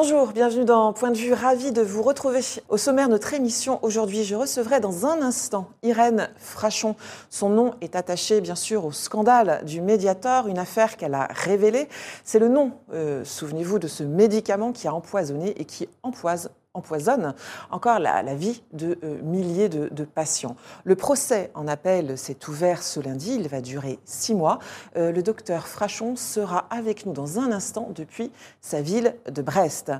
[0.00, 2.38] Bonjour, bienvenue dans Point de vue, ravi de vous retrouver.
[2.68, 6.94] Au sommaire de notre émission aujourd'hui, je recevrai dans un instant Irène Frachon.
[7.30, 11.88] Son nom est attaché bien sûr au scandale du Mediator, une affaire qu'elle a révélée.
[12.22, 17.34] C'est le nom, euh, souvenez-vous, de ce médicament qui a empoisonné et qui empoisonne empoisonne
[17.70, 20.56] encore la, vie de euh, milliers de, patients.
[20.84, 24.58] Le procès en appel s'est ouvert ce lundi, il va durer six mois.
[24.96, 29.92] Euh, le docteur Frachon sera avec nous dans un instant depuis sa ville de Brest.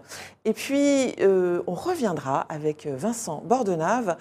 [0.44, 4.16] Et puis, euh, on reviendra avec Vincent Bordenave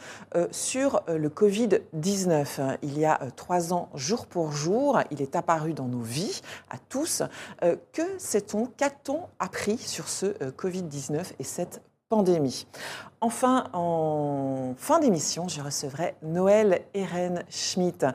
[0.51, 2.77] sur le Covid-19.
[2.81, 6.77] Il y a trois ans, jour pour jour, il est apparu dans nos vies, à
[6.89, 7.23] tous.
[7.61, 12.65] que sait-on, qu'a-t-on appris sur ce Covid-19 et cette pandémie.
[13.19, 18.05] Enfin, en fin d'émission, je recevrai Noël Eren Schmidt.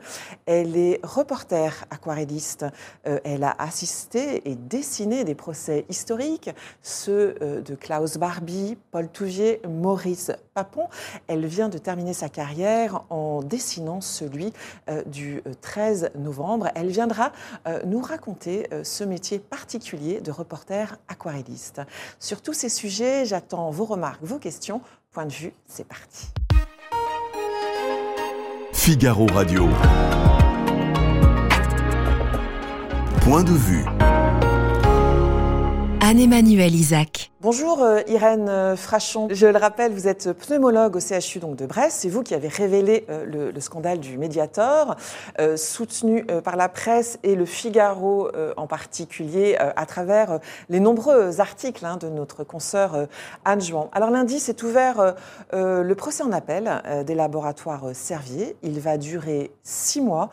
[0.45, 2.65] Elle est reporter aquarelliste.
[3.05, 9.09] Euh, elle a assisté et dessiné des procès historiques, ceux euh, de Klaus Barbie, Paul
[9.09, 10.87] Touvier, Maurice Papon.
[11.27, 14.53] Elle vient de terminer sa carrière en dessinant celui
[14.89, 16.69] euh, du 13 novembre.
[16.75, 17.33] Elle viendra
[17.85, 21.81] nous raconter ce métier particulier de reporter aquarelliste.
[22.19, 24.81] Sur tous ces sujets, j'attends vos remarques, vos questions
[25.13, 26.29] Point de vue, c'est parti.
[28.73, 29.69] Figaro Radio.
[33.21, 33.85] Point de vue.
[36.13, 37.31] Anne-Emmanuel Isaac.
[37.41, 39.29] Bonjour euh, Irène euh, Frachon.
[39.31, 42.01] Je le rappelle, vous êtes pneumologue au CHU donc de Brest.
[42.01, 44.95] C'est vous qui avez révélé euh, le, scandale du Mediator,
[45.55, 50.39] soutenu par la presse et le Figaro en particulier à travers
[50.69, 53.07] les nombreux articles hein, de notre consoeur
[53.45, 53.89] Anne Jouan.
[53.93, 55.15] Alors lundi s'est ouvert
[55.53, 58.55] le procès en appel des laboratoires Servier.
[58.63, 60.29] Il va durer six mois.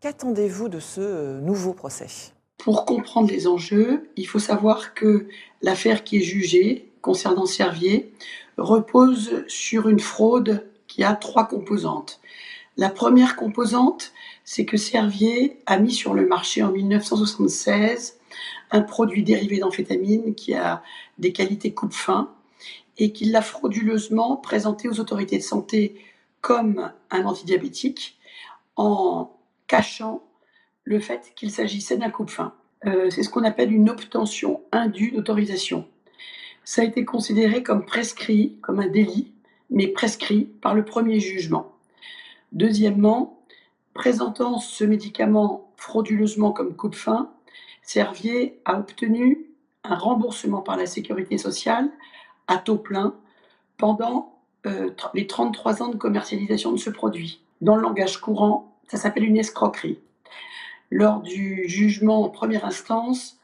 [0.00, 2.32] Qu'attendez-vous de ce nouveau procès?
[2.62, 5.28] Pour comprendre les enjeux, il faut savoir que
[5.62, 8.12] l'affaire qui est jugée concernant Servier
[8.58, 12.20] repose sur une fraude qui a trois composantes.
[12.76, 14.12] La première composante,
[14.44, 18.18] c'est que Servier a mis sur le marché en 1976
[18.70, 20.82] un produit dérivé d'amphétamine qui a
[21.18, 22.30] des qualités coupe-fin
[22.98, 25.94] et qu'il l'a frauduleusement présenté aux autorités de santé
[26.40, 28.18] comme un antidiabétique
[28.76, 29.36] en
[29.66, 30.22] cachant
[30.84, 32.54] le fait qu'il s'agissait d'un coupe-fin.
[32.86, 35.86] Euh, c'est ce qu'on appelle une obtention indue d'autorisation.
[36.64, 39.32] Ça a été considéré comme prescrit, comme un délit,
[39.70, 41.72] mais prescrit par le premier jugement.
[42.52, 43.40] Deuxièmement,
[43.94, 47.30] présentant ce médicament frauduleusement comme coupe-fin,
[47.82, 49.46] Servier a obtenu
[49.84, 51.90] un remboursement par la sécurité sociale
[52.46, 53.14] à taux plein
[53.78, 57.40] pendant euh, les 33 ans de commercialisation de ce produit.
[57.60, 59.98] Dans le langage courant, ça s'appelle une escroquerie.
[60.90, 63.38] Lors du jugement en première instance,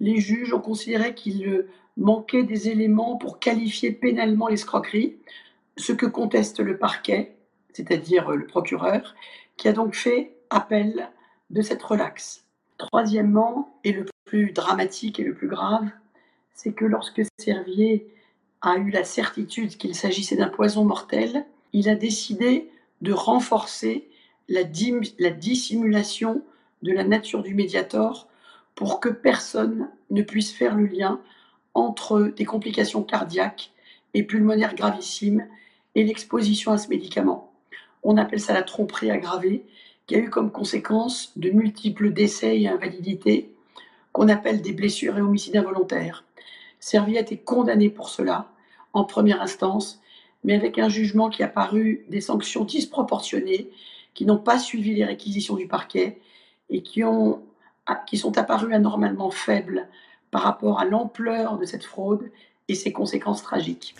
[0.00, 5.16] les juges ont considéré qu'il manquait des éléments pour qualifier pénalement l'escroquerie,
[5.76, 7.34] ce que conteste le parquet,
[7.72, 9.14] c'est-à-dire le procureur,
[9.56, 11.08] qui a donc fait appel
[11.50, 12.44] de cette relaxe.
[12.78, 15.88] Troisièmement, et le plus dramatique et le plus grave,
[16.54, 18.06] c'est que lorsque Servier
[18.60, 22.70] a eu la certitude qu'il s'agissait d'un poison mortel, il a décidé
[23.00, 24.08] de renforcer
[24.48, 24.62] la,
[25.18, 26.42] la dissimulation
[26.82, 28.28] de la nature du médiator
[28.74, 31.20] pour que personne ne puisse faire le lien
[31.74, 33.70] entre des complications cardiaques
[34.14, 35.46] et pulmonaires gravissimes
[35.94, 37.52] et l'exposition à ce médicament.
[38.02, 39.64] On appelle ça la tromperie aggravée,
[40.06, 43.54] qui a eu comme conséquence de multiples décès et invalidités,
[44.12, 46.24] qu'on appelle des blessures et homicides involontaires.
[46.80, 48.50] Servier a été condamné pour cela
[48.92, 50.02] en première instance,
[50.44, 53.70] mais avec un jugement qui a paru des sanctions disproportionnées,
[54.12, 56.18] qui n'ont pas suivi les réquisitions du parquet
[56.70, 57.42] et qui, ont,
[58.06, 59.88] qui sont apparus anormalement faibles
[60.30, 62.30] par rapport à l'ampleur de cette fraude
[62.68, 63.94] et ses conséquences tragiques.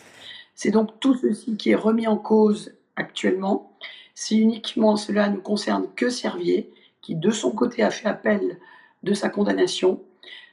[0.54, 3.72] C'est donc tout ceci qui est remis en cause actuellement.
[4.14, 8.58] Si uniquement cela ne concerne que Servier, qui de son côté a fait appel
[9.02, 10.00] de sa condamnation,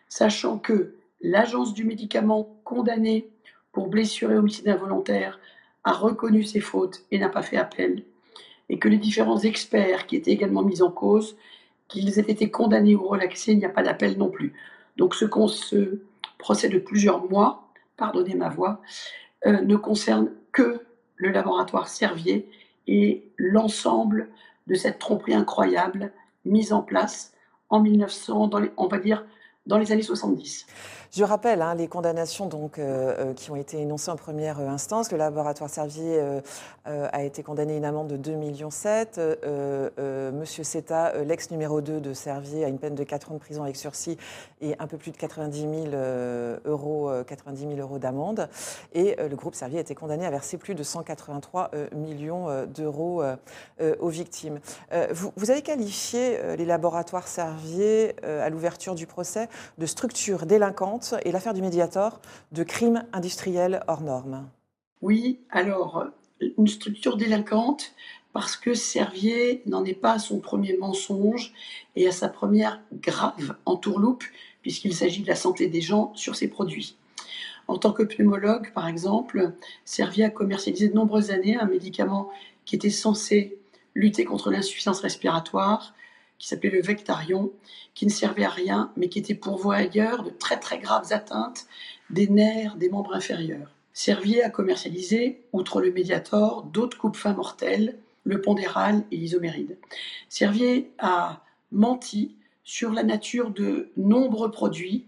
[0.07, 3.29] sachant que l'agence du médicament condamnée
[3.71, 5.39] pour blessure et homicide involontaire
[5.83, 8.03] a reconnu ses fautes et n'a pas fait appel,
[8.69, 11.37] et que les différents experts qui étaient également mis en cause
[11.89, 14.53] qu'ils aient été condamnés ou relaxés, il n'y a pas d'appel non plus.
[14.95, 15.25] Donc ce,
[16.37, 18.81] procès de plusieurs mois, pardonnez ma voix,
[19.45, 20.81] euh, ne concerne que
[21.15, 22.49] le laboratoire Servier
[22.87, 24.29] et l'ensemble
[24.67, 26.13] de cette tromperie incroyable
[26.45, 27.33] mise en place
[27.69, 29.25] en 1900, dans on va dire
[29.69, 30.65] dans les années 70.
[31.11, 35.11] Je rappelle hein, les condamnations donc, euh, euh, qui ont été énoncées en première instance.
[35.11, 36.41] Le laboratoire Servier euh,
[36.85, 38.69] a été condamné à une amende de 2,7 millions.
[40.31, 43.63] Monsieur Seta, l'ex numéro 2 de Servier, a une peine de 4 ans de prison
[43.63, 44.17] avec sursis
[44.61, 45.71] et un peu plus de 90 000
[46.65, 48.47] euros, 90 000 euros d'amende.
[48.93, 53.23] Et le groupe Servier a été condamné à verser plus de 183 millions d'euros
[53.99, 54.59] aux victimes.
[55.11, 59.47] Vous, avez qualifié les laboratoires Servier à l'ouverture du procès
[59.77, 62.19] de structures délinquantes et l'affaire du Mediator
[62.51, 64.47] de crimes industriels hors normes.
[65.01, 66.07] Oui, alors
[66.57, 67.93] une structure délinquante
[68.33, 71.53] parce que Servier n'en est pas à son premier mensonge
[71.95, 74.23] et à sa première grave entourloupe
[74.61, 76.97] puisqu'il s'agit de la santé des gens sur ses produits.
[77.67, 79.53] En tant que pneumologue, par exemple,
[79.85, 82.29] Servier a commercialisé de nombreuses années un médicament
[82.65, 83.59] qui était censé
[83.95, 85.93] lutter contre l'insuffisance respiratoire,
[86.39, 87.51] qui s'appelait le Vectarion,
[87.93, 91.67] qui ne servait à rien, mais qui était pourvoyeur de très très graves atteintes
[92.09, 93.75] des nerfs des membres inférieurs.
[93.93, 99.77] Servier à commercialiser, outre le Mediator, d'autres coupes fins mortelles, le pondéral et l'isoméride.
[100.29, 105.05] Servier a menti sur la nature de nombreux produits,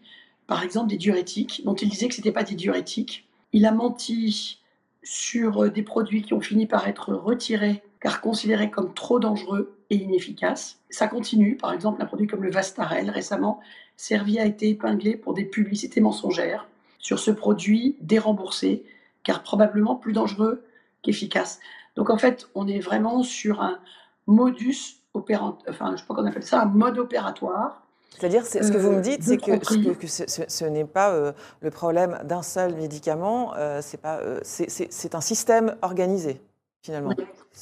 [0.48, 3.28] par exemple des diurétiques, dont il disait que ce n'étaient pas des diurétiques.
[3.54, 4.60] Il a menti
[5.04, 9.96] sur des produits qui ont fini par être retirés car considérés comme trop dangereux et
[9.96, 10.80] inefficaces.
[10.90, 13.60] Ça continue, par exemple, un produit comme le Vastarel, récemment,
[13.98, 16.68] Servier a été épinglé pour des publicités mensongères
[16.98, 18.84] sur ce produit déremboursé,
[19.24, 20.64] car probablement plus dangereux
[21.04, 21.60] qu'efficace.
[21.96, 23.80] Donc en fait, on est vraiment sur un
[24.28, 27.86] modus opérant, enfin, je sais pas qu'on appelle ça, un mode opératoire.
[28.18, 29.66] C'est-à-dire, ce que vous me dites, c'est que,
[30.08, 36.42] ce, n'est pas euh, le problème d'un seul médicament, euh, euh, c'est un système organisé,
[36.82, 37.14] finalement.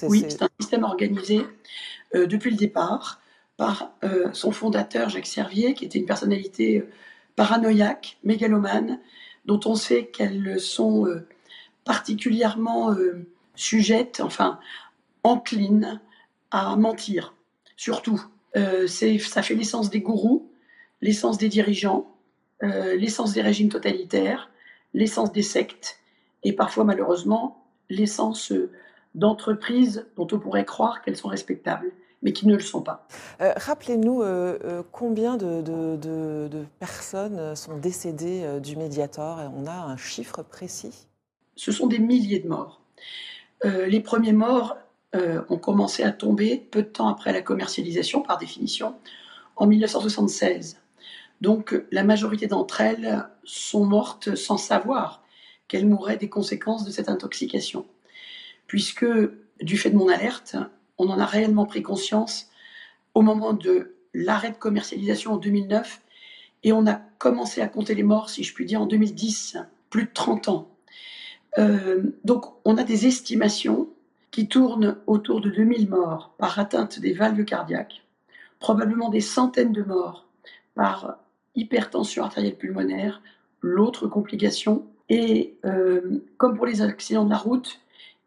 [0.04, 1.46] Oui, c'est un système organisé
[2.16, 3.22] euh, depuis le départ
[3.58, 6.90] par euh, son fondateur Jacques Servier, qui était une personnalité euh,
[7.36, 9.00] paranoïaque, mégalomane,
[9.46, 11.08] dont on sait qu'elles sont
[11.86, 12.94] particulièrement
[13.56, 14.60] sujettes, enfin
[15.24, 16.02] enclines
[16.52, 17.34] à mentir,
[17.78, 18.22] surtout.
[18.54, 20.52] ça fait l'essence des gourous,
[21.02, 22.14] l'essence des dirigeants,
[22.62, 24.52] l'essence des régimes totalitaires,
[24.94, 26.00] l'essence des sectes,
[26.44, 28.52] et parfois malheureusement l'essence
[29.16, 31.92] d'entreprises dont on pourrait croire qu'elles sont respectables,
[32.22, 33.08] mais qui ne le sont pas.
[33.42, 39.40] Euh, rappelez-nous euh, euh, combien de, personnes sont décédées du Mediator.
[39.56, 41.08] On a un chiffre précis?
[41.56, 42.82] Ce sont des milliers de morts.
[43.64, 44.78] les premiers morts
[45.14, 48.96] ont commencé à tomber peu de temps après la commercialisation, par définition,
[49.56, 50.78] en 1976.
[51.42, 55.24] Donc la majorité d'entre elles sont mortes sans savoir
[55.68, 57.86] qu'elles mourraient des conséquences de cette intoxication
[58.70, 59.06] puisque
[59.62, 60.56] du fait de mon alerte,
[61.00, 62.50] on en a réellement pris conscience
[63.16, 66.02] au moment de l'arrêt de commercialisation en 2009
[66.64, 69.58] et on a commencé à compter les morts, si je puis dire, en 2010,
[69.90, 70.70] plus de 30 ans.
[71.58, 73.90] Euh, donc on a des estimations
[74.30, 78.04] qui tournent autour de 2000 morts par atteinte des valves cardiaques,
[78.60, 80.28] probablement des centaines de morts
[80.76, 81.18] par
[81.56, 83.24] hypertension artérielle pulmonaire,
[83.62, 84.86] l'autre complication.
[85.10, 87.80] Et euh, comme pour les accidents de la route,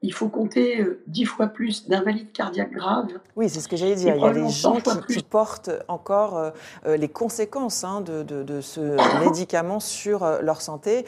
[0.03, 3.21] il faut compter euh, dix fois plus d'invalides cardiaques graves.
[3.37, 4.17] Oui, c'est ce que j'allais dire.
[4.17, 4.79] Il y a des gens
[5.09, 6.51] qui, portent encore euh,
[6.87, 8.81] euh, les conséquences hein, de, ce
[9.25, 11.07] médicament sur leur santé,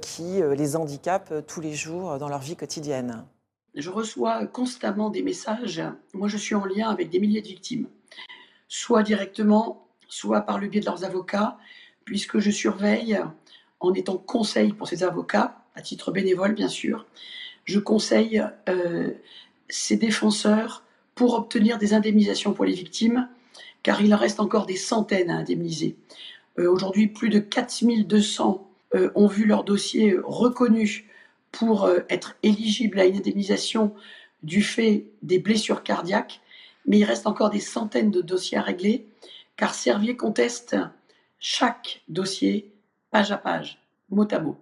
[0.00, 3.24] qui les handicapent tous les jours dans leur vie quotidienne.
[3.74, 5.82] Je reçois constamment des messages.
[6.14, 7.88] Moi, je suis en lien avec des milliers de victimes,
[8.68, 11.58] soit directement, soit par le biais de leurs avocats,
[12.04, 13.18] puisque je surveille
[13.80, 17.06] en étant conseil pour ces avocats, à titre bénévole bien sûr,
[17.66, 19.10] je conseille euh,
[19.68, 23.28] ces défenseurs pour obtenir des indemnisations pour les victimes,
[23.82, 25.96] car il en reste encore des centaines à indemniser.
[26.58, 31.10] Euh, aujourd'hui, plus de 4200 euh, ont vu leur dossier reconnu
[31.52, 33.94] pour être éligibles à une indemnisation
[34.42, 36.42] du fait des blessures cardiaques,
[36.86, 39.06] mais il reste encore des centaines de dossiers à régler,
[39.56, 40.76] car Servier conteste
[41.38, 42.70] chaque dossier
[43.10, 43.78] page à page,
[44.10, 44.56] mot à mot.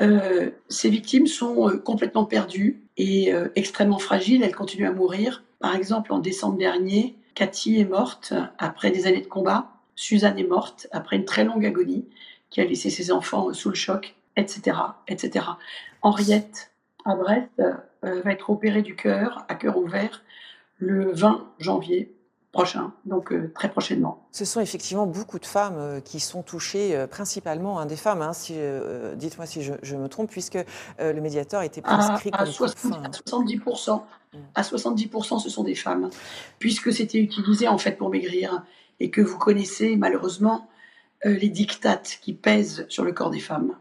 [0.00, 4.42] Euh, ces victimes sont euh, complètement perdues et euh, extrêmement fragiles.
[4.42, 5.42] Elles continuent à mourir.
[5.60, 9.68] Par exemple, en décembre dernier, Cathy est morte après des années de combat.
[9.94, 12.06] Suzanne est morte après une très longue agonie
[12.50, 14.76] qui a laissé ses enfants sous le choc, etc.,
[15.08, 15.46] etc.
[16.02, 16.72] Henriette,
[17.04, 17.62] à Brest,
[18.02, 20.22] va être opérée du cœur, à cœur ouvert,
[20.78, 22.14] le 20 janvier
[22.52, 24.26] prochain, donc euh, très prochainement.
[24.30, 28.20] Ce sont effectivement beaucoup de femmes euh, qui sont touchées, euh, principalement hein, des femmes,
[28.20, 28.54] hein, si,
[29.16, 30.58] dites-moi si je, me trompe, puisque
[30.98, 34.02] le médiateur été prescrit à, comme 70, à 70%,
[34.54, 36.10] à 70%, ce sont des femmes,
[36.58, 38.62] puisque c'était utilisé en fait pour maigrir
[39.00, 40.68] et que vous connaissez malheureusement
[41.24, 43.76] les dictates qui pèsent sur le corps des femmes.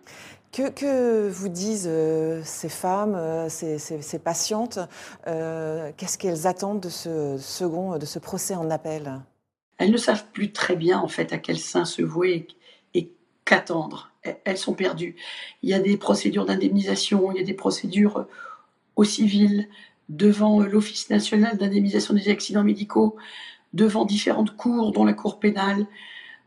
[0.52, 1.90] Que, vous disent
[2.44, 4.80] ces femmes, ces, patientes
[5.26, 9.22] Qu'est-ce qu'elles attendent de ce second, de ce procès en appel?
[9.78, 12.48] Elles ne savent plus très bien en fait à quel sein se vouer
[12.94, 13.12] et
[13.46, 14.12] qu'attendre.
[14.44, 15.16] Elles sont perdues.
[15.64, 18.28] Il y a des procédures d'indemnisation, il y a des procédures
[18.96, 19.68] au civil,
[20.10, 23.16] devant l'Office national d'indemnisation des accidents médicaux,
[23.74, 25.88] devant différentes cours, dont la cour pénale.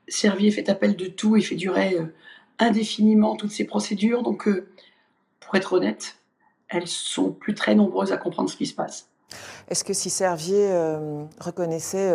[0.06, 2.14] Servier fait appel de tout et fait durer euh,
[2.58, 4.22] indéfiniment toutes ces procédures.
[4.22, 4.68] Donc, euh,
[5.40, 6.16] pour être honnête,
[6.68, 9.08] elles sont plus très nombreuses à comprendre ce qui se passe.
[9.68, 12.12] Est-ce que si Servier euh, reconnaissait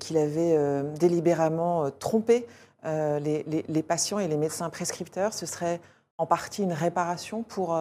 [0.00, 2.46] qu'il avait délibérément trompé
[2.84, 5.80] les, patients et les médecins prescripteurs, ce serait
[6.18, 7.78] en partie une réparation pour,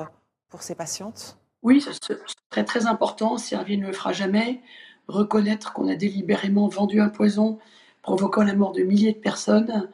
[0.49, 1.37] pour ces patientes?
[1.63, 3.37] Oui, ce serait très important.
[3.37, 4.61] Servier ne le fera jamais.
[5.07, 7.59] Reconnaître qu'on a délibérément vendu un poison
[8.01, 9.89] provoquant la mort de milliers de personnes,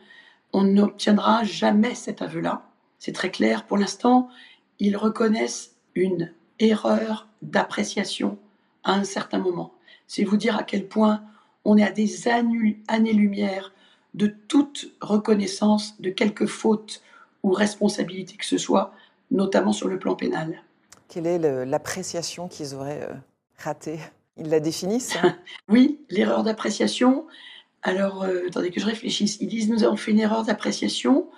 [0.53, 2.63] on n'obtiendra jamais cet aveu-là.
[2.99, 3.65] C'est très clair.
[3.65, 4.29] Pour l'instant,
[4.79, 8.37] ils reconnaissent une erreur d'appréciation
[8.83, 9.73] à un certain moment.
[10.07, 11.21] C'est vous dire à quel point
[11.65, 13.73] on est à des années-lumière
[14.13, 17.03] de toute reconnaissance de quelque faute
[17.43, 18.93] ou responsabilité que ce soit,
[19.31, 20.63] notamment sur le plan pénal.
[21.07, 23.13] Quelle est l'appréciation qu'ils auraient euh,
[23.57, 23.99] ratée?
[24.37, 25.17] Ils la définissent
[25.69, 27.27] Oui, l'erreur d'appréciation.
[27.83, 29.37] Alors, euh, attendez que je réfléchisse.
[29.39, 31.29] Ils disent nous avons fait une erreur d'appréciation.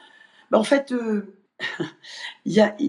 [0.51, 1.35] Ben, en fait, euh,
[2.45, 2.87] il y a, je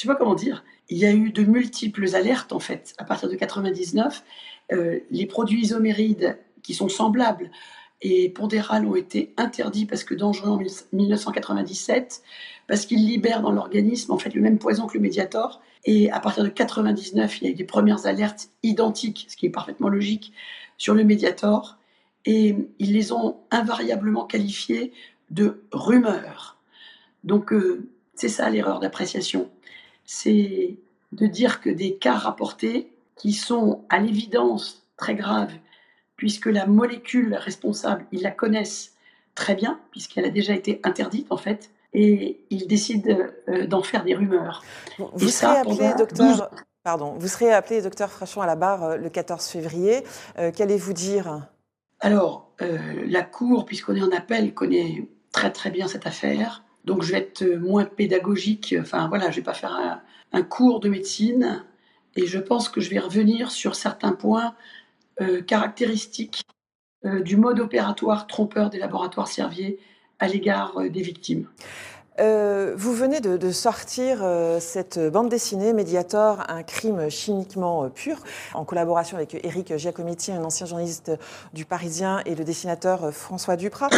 [0.00, 3.28] sais pas comment dire, il y a eu de multiples alertes en fait à partir
[3.28, 4.22] de 99.
[5.10, 7.50] les produits isomérides qui sont semblables
[8.02, 10.58] et pondérales ont été interdits parce que dangereux en
[10.92, 12.22] 1997,
[12.68, 15.60] parce qu'ils libèrent dans l'organisme en fait le même poison que le Mediator.
[15.84, 19.46] Et à partir de 99, il y a eu des premières alertes identiques, ce qui
[19.46, 20.32] est parfaitement logique,
[20.76, 21.78] sur le Mediator.
[22.26, 24.92] Et ils les ont invariablement qualifiés
[25.30, 26.58] de rumeurs.
[27.24, 29.48] Donc euh, c'est ça l'erreur d'appréciation.
[30.04, 30.76] C'est
[31.12, 35.52] de dire que des cas rapportés qui sont à l'évidence très graves
[36.16, 38.94] puisque la molécule responsable, ils la connaissent
[39.34, 43.16] très bien, puisqu'elle a déjà été interdite en fait, et ils décident
[43.48, 44.64] euh, d'en faire des rumeurs.
[44.98, 46.50] Vous serez appelé docteur.
[46.82, 50.04] Pardon, vous serez appelé docteur Frachon à la barre euh, le 14 février.
[50.38, 51.48] Euh, qu'allez-vous dire?
[52.00, 56.64] Alors, la Cour, puisqu'on est en appel, connaît très très bien cette affaire.
[56.86, 58.74] Donc je vais être moins pédagogique.
[58.80, 60.00] Enfin voilà, je vais pas faire
[60.32, 61.64] un, cours de médecine.
[62.14, 64.54] Et je pense que je vais revenir sur certains points
[65.20, 66.42] euh, caractéristiques
[67.04, 69.78] euh, du mode opératoire trompeur des laboratoires Servier
[70.18, 71.48] à l'égard euh, des victimes.
[72.18, 78.18] Euh, vous venez de, sortir euh, cette bande dessinée Mediator, un crime chimiquement euh, pur,
[78.54, 81.12] en collaboration avec Éric Giacometti, un ancien journaliste
[81.52, 83.90] du Parisien, et le dessinateur François Duprat.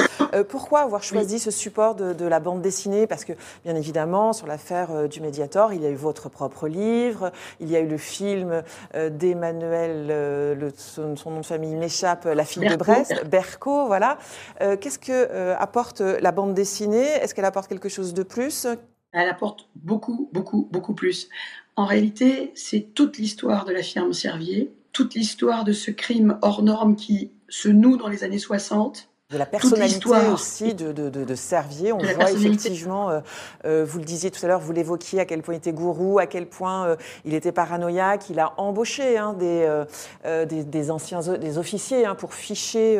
[0.49, 3.07] pourquoi avoir choisi ce support de, la bande dessinée?
[3.07, 3.33] Parce que,
[3.65, 7.77] bien évidemment, sur l'affaire du Mediator, il y a eu votre propre livre, il y
[7.77, 8.63] a eu le film
[8.95, 14.19] d'Emmanuel, son, son, nom de famille m'échappe, La fille de Brest, Berco, voilà.
[14.59, 17.07] Qu'est-ce que apporte la bande dessinée?
[17.07, 18.67] Est-ce qu'elle apporte quelque chose de plus?
[19.13, 21.29] Elle apporte beaucoup, beaucoup, beaucoup plus.
[21.77, 26.63] En réalité, c'est toute l'histoire de la firme Servier, toute l'histoire de ce crime hors
[26.63, 31.35] norme qui se noue dans les années 60, de la personnalité aussi de, de, de,
[31.35, 31.93] Servier.
[31.93, 33.21] On voit effectivement, euh,
[33.67, 36.19] euh, vous le disiez tout à l'heure, vous l'évoquiez, à quel point il était gourou,
[36.19, 38.31] à quel point euh, il était paranoïaque.
[38.31, 39.85] Il a embauché hein, des,
[40.25, 42.99] des, des, anciens des officiers hein, pour ficher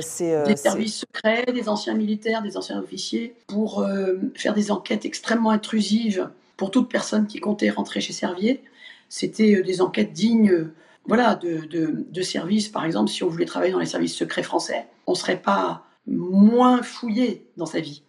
[0.00, 0.42] ces...
[0.44, 3.86] des services secrets, des anciens militaires, des anciens officiers, pour
[4.34, 8.62] faire des enquêtes extrêmement intrusives pour toute personne qui comptait rentrer chez Servier.
[9.10, 10.70] C'était des enquêtes dignes
[11.06, 12.68] voilà, de, de, de services.
[12.68, 15.84] Par exemple, si on voulait travailler dans les services secrets français, on ne serait pas
[16.06, 18.02] moins fouillé dans sa vie.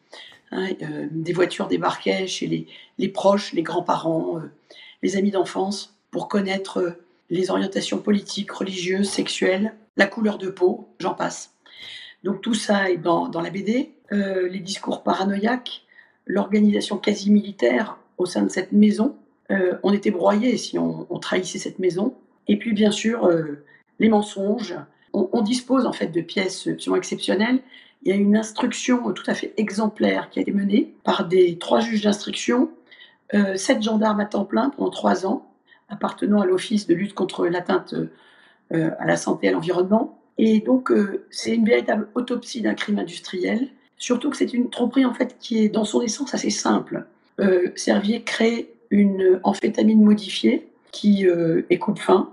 [0.52, 2.68] Hein, euh, des voitures débarquaient chez les,
[2.98, 4.52] les proches, les grands-parents, euh,
[5.02, 10.90] les amis d'enfance, pour connaître euh, les orientations politiques, religieuses, sexuelles, la couleur de peau,
[11.00, 11.54] j'en passe.
[12.24, 13.94] Donc tout ça est dans, dans la BD.
[14.12, 15.84] les discours paranoïaques,
[16.26, 19.16] l'organisation quasi militaire au sein de cette maison.
[19.50, 22.14] on était broyés si on, on, trahissait cette maison.
[22.48, 23.30] Et puis bien sûr,
[24.00, 24.76] les mensonges,
[25.14, 27.60] on, dispose en fait de pièces absolument exceptionnelles.
[28.04, 31.58] Il y a une instruction tout à fait exemplaire qui a été menée par des
[31.58, 32.72] trois juges d'instruction,
[33.34, 35.48] euh, sept gendarmes à temps plein pendant trois ans,
[35.90, 37.94] appartenant à l'Office de lutte contre l'atteinte
[38.74, 40.20] euh, à la santé et à l'environnement.
[40.38, 43.68] Et donc, euh, c'est une véritable autopsie d'un crime industriel,
[43.98, 47.06] surtout que c'est une tromperie en fait qui est dans son essence assez simple.
[47.76, 52.30] Servier crée une amphétamine modifiée qui est coupe-fin,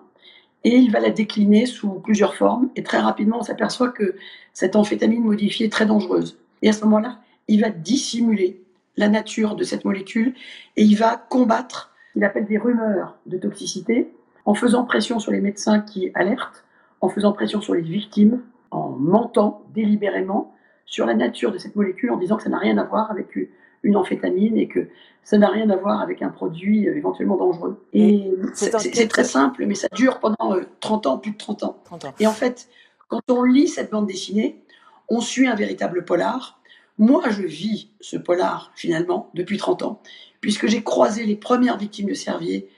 [0.65, 2.69] et il va la décliner sous plusieurs formes.
[2.77, 4.17] Et très rapidement, on s'aperçoit que
[4.53, 6.39] cette amphétamine modifiée est très dangereuse.
[6.63, 8.61] Et à ce moment-là, il va dissimuler
[8.97, 10.35] la nature de cette molécule
[10.77, 14.13] et il va combattre qu'il appelle des rumeurs de toxicité
[14.45, 16.65] en faisant pression sur les médecins qui alertent,
[17.01, 22.11] en faisant pression sur les victimes, en mentant délibérément sur la nature de cette molécule
[22.11, 23.39] en disant que ça n'a rien à voir avec
[23.83, 24.89] une amphétamine et que
[25.25, 27.85] ça n'a rien à voir avec un produit euh, éventuellement dangereux.
[27.93, 31.83] Et c'est très simple, mais ça dure pendant 30 euh, ans, plus de 30 ans.
[31.85, 32.15] 30 ans.
[32.19, 32.69] Et en fait,
[33.09, 34.63] quand on lit cette bande dessinée,
[35.09, 36.61] on suit un véritable polar.
[36.99, 40.03] Moi, je vis ce polar, finalement, depuis 30 ans,
[40.41, 42.69] puisque j'ai croisé les premières victimes de Servier.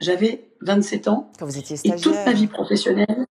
[0.00, 1.30] J'avais 27 ans.
[1.38, 1.98] Quand vous étiez stagiaire.
[1.98, 3.26] Et toute ma vie professionnelle,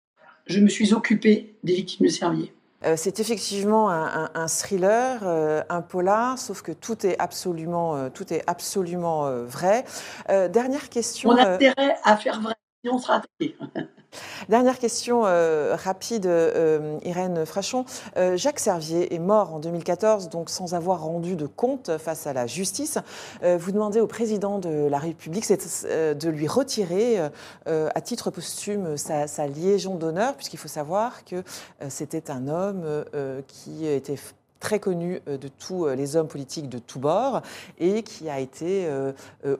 [0.45, 2.53] je me suis occupée des victimes de Servier.
[2.85, 8.31] Euh, c'est effectivement un, thriller, euh, un polar, sauf que tout est absolument, euh, tout
[8.31, 9.83] est absolument vrai.
[10.27, 11.31] dernière question.
[11.31, 12.53] On a intérêt à faire vrai,
[14.49, 17.85] Dernière question euh, rapide, euh, Irène Frachon.
[18.15, 22.33] Euh, Jacques Servier est mort en 2014, donc sans avoir rendu de compte face à
[22.33, 22.97] la justice.
[23.43, 27.19] vous demandez au président de la République de lui retirer
[27.65, 31.43] à titre posthume sa, sa d'honneur, puisqu'il faut savoir que
[31.89, 33.03] c'était un homme
[33.47, 34.17] qui était
[34.59, 37.41] très connu euh, de tous euh, les hommes politiques de tous bords
[37.79, 39.11] et qui a été euh,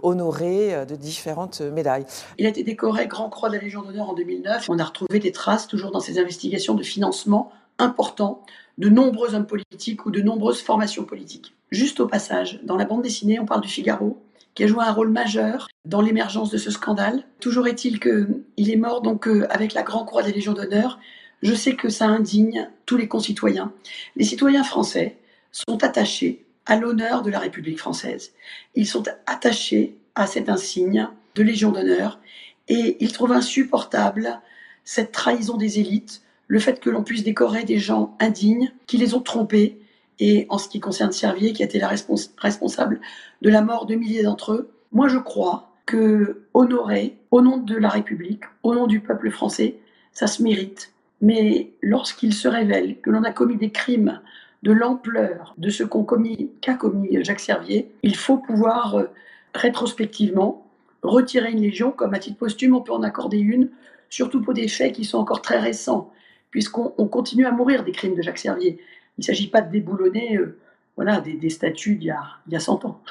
[0.01, 2.05] honoré de différentes médailles.
[2.37, 4.67] Il a été décoré Grand Croix de la Légion d'honneur en 2009.
[4.69, 8.41] On a retrouvé des traces, toujours dans ses investigations, de financement important
[8.77, 11.55] de nombreux hommes politiques ou de nombreuses formations politiques.
[11.71, 14.21] Juste au passage, dans la bande dessinée, on parle du Figaro,
[14.55, 17.23] qui a joué un rôle majeur dans l'émergence de ce scandale.
[17.39, 20.99] Toujours est-il qu'il est mort donc avec la Grand Croix de la Légion d'honneur
[21.41, 23.71] je sais que ça indigne tous les concitoyens.
[24.15, 25.17] Les citoyens français
[25.51, 28.33] sont attachés à l'honneur de la République française.
[28.75, 32.19] Ils sont attachés à cet insigne de Légion d'honneur
[32.67, 34.41] et ils trouvent insupportable
[34.83, 39.13] cette trahison des élites, le fait que l'on puisse décorer des gens indignes qui les
[39.13, 39.79] ont trompés
[40.19, 42.99] et en ce qui concerne Servier, qui a été la responsable
[43.41, 47.75] de la mort de milliers d'entre eux, moi je crois que honorer au nom de
[47.75, 49.77] la République, au nom du peuple français,
[50.11, 50.91] ça se mérite.
[51.21, 54.21] Mais lorsqu'il se révèle que l'on a commis des crimes
[54.63, 59.05] de l'ampleur de ce commis, qu'a commis Jacques Servier, il faut pouvoir euh,
[59.53, 60.65] rétrospectivement
[61.03, 63.69] retirer une légion, comme à titre posthume, on peut en accorder une,
[64.09, 66.11] surtout pour des faits qui sont encore très récents,
[66.49, 68.79] puisqu'on continue à mourir des crimes de Jacques Servier.
[69.17, 70.57] Il ne s'agit pas de déboulonner euh,
[70.95, 73.01] voilà, des, statuts d'il y, a, il y a 100 ans.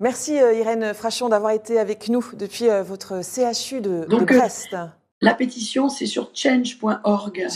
[0.00, 4.76] Merci euh, Irène Frachon d'avoir été avec nous depuis votre CHU de, de Brest.
[5.24, 7.46] La pétition, c'est sur change.org.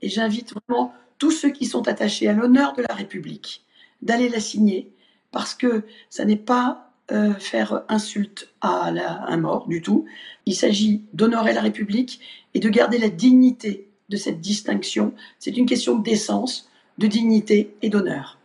[0.00, 3.62] Et j'invite vraiment tous ceux qui sont attachés à l'honneur de la République
[4.00, 4.90] d'aller la signer
[5.30, 10.06] parce que ça n'est pas euh, faire insulte à un mort du tout.
[10.46, 12.20] Il s'agit d'honorer la République
[12.54, 15.12] et de garder la dignité de cette distinction.
[15.38, 18.39] C'est une question de décence, de dignité et d'honneur.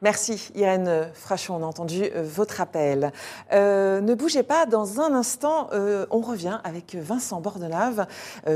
[0.00, 3.12] Merci Irène Frachon, on a entendu euh, votre appel.
[3.52, 8.06] Euh, ne bougez pas, dans un instant, euh, on revient avec Vincent Bordenave,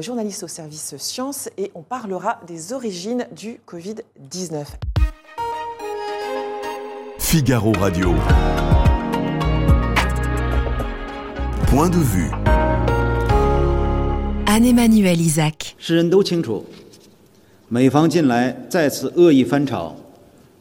[0.01, 4.67] journaliste au service sciences, et on parlera des origines du Covid-19.
[7.19, 8.15] Figaro Radio.
[11.67, 12.31] Point de vue.
[14.47, 15.77] Anne-Emmanuel Isaac.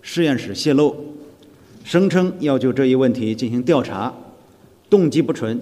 [0.00, 0.94] 实验室泄露，
[1.85, 4.14] 声称要就这一问题进行调查，
[4.88, 5.61] 动机不纯，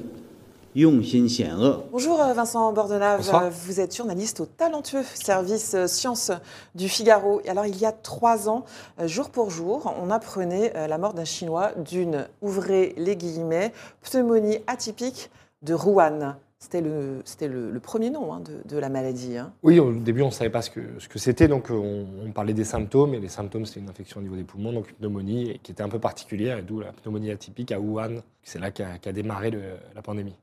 [0.75, 1.85] 用心险恶。
[1.93, 3.23] Bonjour Vincent Bordenave,
[3.67, 6.33] vous êtes journaliste au talentueux service Sciences
[6.75, 7.41] du Figaro.
[7.47, 8.65] Alors il y a trois ans,
[9.07, 15.31] jour pour jour, on apprenait la mort d'un Chinois d'une, ouvrez les guillemets, pneumonie atypique
[15.63, 16.35] de Rouen.
[16.62, 19.38] C'était le, c'était le, premier nom hein, de, la maladie.
[19.38, 19.54] Hein.
[19.64, 21.48] Oui, au début, on ne savait pas ce que, ce que c'était.
[21.48, 23.14] Donc, on, parlait des symptômes.
[23.14, 25.84] Et les symptômes, c'était une infection au niveau des poumons, donc une pneumonie qui était
[25.84, 26.58] un peu particulière.
[26.58, 28.22] Et d'où la pneumonie atypique à Wuhan.
[28.44, 29.52] C'est là qu'a, démarré
[29.96, 30.36] la pandémie.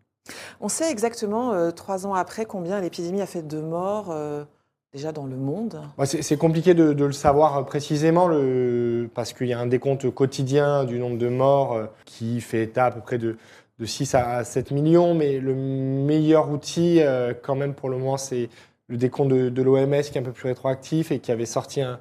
[0.61, 4.45] On sait exactement, euh, trois ans après, combien l'épidémie a fait de morts euh,
[4.93, 9.61] déjà dans le monde c'est, compliqué de, le savoir précisément le, parce qu'il y a
[9.61, 13.37] un décompte quotidien du nombre de morts euh, qui fait état à peu près de
[13.79, 18.17] de 6 à 7 millions, mais le meilleur outil, euh, quand même, pour le moment,
[18.17, 18.49] c'est
[18.89, 21.99] le décompte de, l'OMS qui est un peu plus rétroactif et qui avait sorti un,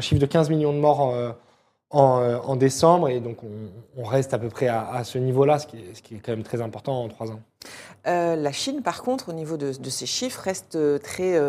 [0.00, 1.30] chiffre de 15 millions de morts euh,
[1.94, 3.08] euh, en, décembre.
[3.08, 3.38] Et donc,
[3.96, 6.60] on, reste à peu près à, ce niveau-là, ce, ce, qui est quand même très
[6.60, 7.40] important en trois ans.
[8.04, 11.40] la Chine, par contre, au niveau de, ces chiffres, reste très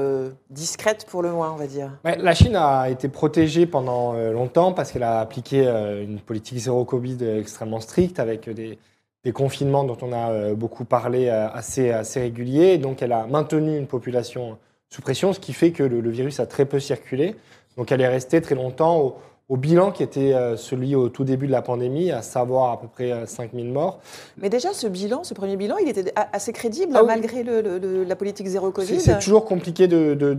[0.52, 2.00] discrète pour le moins, on va dire.
[2.04, 7.18] la Chine a été protégée pendant longtemps parce qu'elle a appliqué une politique zéro Covid
[7.40, 8.78] extrêmement stricte avec des
[9.26, 12.78] des confinements dont on a euh, beaucoup parlé euh, assez, assez réguliers.
[12.78, 14.58] Donc elle a maintenu une population
[14.90, 17.36] sous pression, ce qui fait que le, virus a très peu circulé.
[17.76, 19.16] Donc elle est restée très longtemps
[19.48, 22.80] au bilan qui était euh, celui au tout début de la pandémie, à savoir à
[22.82, 24.00] peu près euh, 5000 morts.
[24.38, 27.08] Mais déjà, ce bilan, ce premier bilan, il était assez crédible Ah oui.
[27.08, 29.00] malgré le- le- le- la politique zéro Covid.
[29.00, 30.34] c'est toujours compliqué de, de,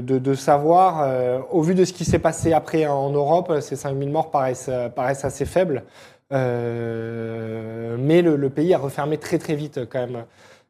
[0.00, 1.00] de, savoir.
[1.02, 4.70] euh, au vu de ce qui s'est passé après en Europe, ces 5000 morts paraissent,
[4.94, 5.82] paraissent assez faibles.
[6.32, 10.24] Euh, mais le, le pays a refermé très très vite quand même,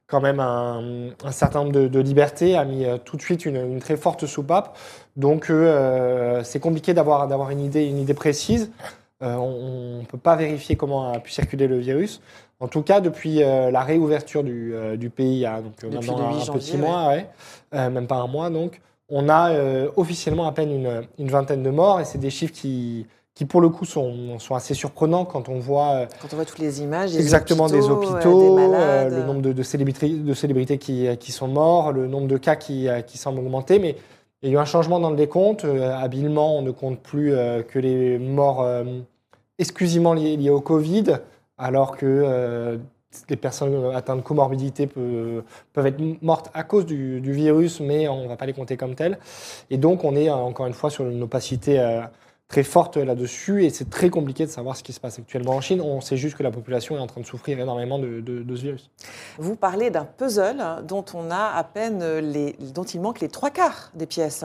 [0.07, 3.45] quand même un, un certain nombre de, de libertés, a mis euh, tout de suite
[3.45, 4.77] une, une très forte soupape.
[5.17, 8.71] Donc euh, c'est compliqué d'avoir d'avoir une idée, une idée précise.
[9.23, 12.21] Euh, on ne peut pas vérifier comment a pu circuler le virus.
[12.61, 16.41] En tout cas, depuis la réouverture du, du pays, a donc, Depuis maintenant le 8
[16.41, 17.27] un janvier, petit mois, ouais.
[17.73, 19.53] Même pas un mois donc, on a
[19.97, 23.61] officiellement à peine une, une vingtaine de morts et c'est des chiffres qui, qui pour
[23.61, 26.81] le coup sont, sont assez surprenants quand on voit euh, Quand on voit toutes les
[26.83, 29.13] images, des exactement des euh, hôpitaux, des euh, malades.
[29.13, 32.57] le nombre de, de célébrités, de célébrités qui, qui sont morts, le nombre de cas
[32.57, 33.95] qui, euh, qui semble augmenter, mais
[34.43, 35.65] il y a eu un changement dans le décompte.
[35.65, 38.85] Euh, habilement, on ne compte plus euh, que les morts euh,
[39.59, 41.19] exclusivement liées, liées au Covid,
[41.59, 42.79] alors que euh,
[43.31, 48.25] les personnes atteintes de comorbidité peuvent être mortes à cause du, du virus, mais on
[48.25, 49.19] ne va pas les compter comme telles.
[49.71, 52.01] Et donc, on est euh, encore une fois sur une opacité euh,
[52.49, 55.61] très forte là-dessus, et c'est très compliqué de savoir ce qui se passe actuellement en
[55.61, 55.81] Chine.
[55.81, 58.57] On sait juste que la population est en train de souffrir énormément de, de- de
[58.57, 58.91] ce virus.
[59.39, 63.51] Vous parlez d'un puzzle dont on a à peine les, dont il manque les trois
[63.51, 64.45] quarts des pièces.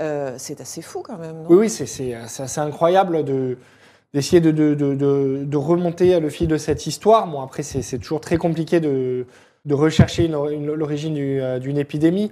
[0.00, 1.46] Euh, c'est assez fou quand même, non?
[1.50, 3.58] Oui, oui, c'est- assez incroyable de
[4.14, 7.26] d'essayer de, de, remonter le fil de cette histoire.
[7.26, 9.26] Bon, après, c'est c'est toujours très compliqué de,
[9.64, 12.30] de rechercher l'origine euh, d'une épidémie.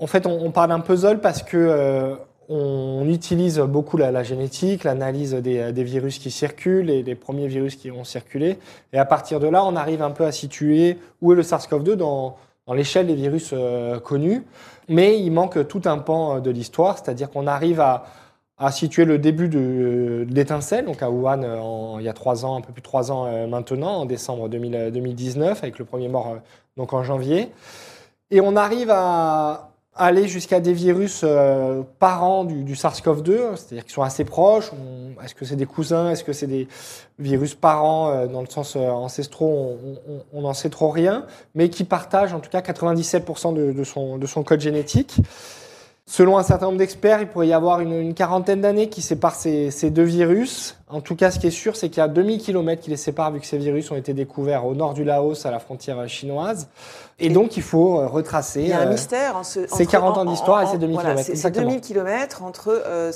[0.00, 2.16] En fait, on, on parle d'un puzzle parce que euh,
[2.48, 7.76] on utilise beaucoup la, génétique, l'analyse des, des virus qui circulent et les premiers virus
[7.76, 8.58] qui ont circulé.
[8.92, 11.94] Et à partir de là, on arrive un peu à situer où est le SARS-CoV-2
[11.94, 12.36] dans,
[12.74, 14.44] l'échelle des virus euh, connus.
[14.88, 18.04] Mais il manque tout un pan euh, de l'histoire, c'est-à-dire qu'on arrive à,
[18.70, 22.60] situer le début de, l'étincelle, donc à Wuhan euh, il y a trois ans, un
[22.60, 26.08] peu plus de trois ans euh, maintenant, en décembre 2000, euh, 2019, avec le premier
[26.08, 26.36] mort euh,
[26.76, 27.52] donc en janvier.
[28.30, 33.92] Et on arrive à aller jusqu'à des virus euh, parents du, du SARS-CoV-2, c'est-à-dire qui
[33.92, 34.70] sont assez proches.
[35.24, 36.68] Est-ce que c'est des cousins Est-ce que c'est des
[37.18, 39.78] virus parents euh, dans le sens euh, ancestraux
[40.32, 44.18] On n'en sait trop rien, mais qui partagent en tout cas 97% de, de son,
[44.18, 45.16] de son code génétique.
[46.08, 49.34] Selon un certain nombre d'experts, il pourrait y avoir une, une quarantaine d'années qui séparent
[49.34, 50.76] ces, ces deux virus.
[50.88, 52.96] En tout cas, ce qui est sûr, c'est qu'il y a 2000 km qui les
[52.96, 56.08] séparent vu que ces virus ont été découverts au nord du Laos, à la frontière
[56.08, 56.68] chinoise.
[57.18, 58.62] Et, Et donc, il faut euh, retracer.
[58.62, 59.36] Il y a un euh, mystère.
[59.36, 61.66] en ce- entre- 40 ans d'histoire et c'est 2000 voilà, C'est exactement.
[61.66, 62.68] 2000 km entre.
[62.86, 63.10] euh,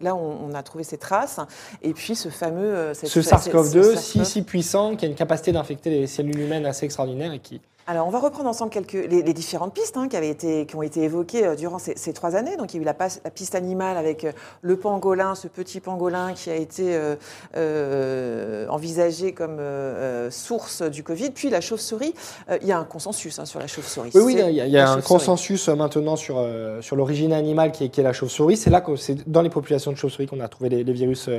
[0.00, 1.40] là, on, on a trouvé ces traces.
[1.82, 2.62] Et puis ce fameux.
[2.64, 6.06] euh, cette- ce ce- SARS-CoV-2, ce si, si puissant, qui a une capacité d'infecter les
[6.06, 9.72] cellules humaines assez extraordinaire et qui, Alors, on va reprendre ensemble quelques, les, les différentes
[9.72, 12.56] pistes hein, qui, avaient été, qui ont été évoquées euh, durant ces, ces trois années.
[12.56, 12.94] Donc, il y a eu la,
[13.30, 17.14] piste animale avec euh, le pangolin, ce petit pangolin qui a été euh,
[17.56, 21.30] euh, envisagé comme euh, source du Covid.
[21.30, 22.12] Puis la chauve-souris.
[22.60, 24.10] Il y a un consensus hein, sur la chauve-souris.
[24.14, 25.18] Oui, oui, il y a, il y a la un chauve-souris.
[25.20, 26.44] consensus maintenant sur,
[26.80, 28.56] sur l'origine animale qui est, qui est la chauve-souris.
[28.56, 31.30] C'est là que c'est dans les populations de chauves-souris qu'on a trouvé les, les virus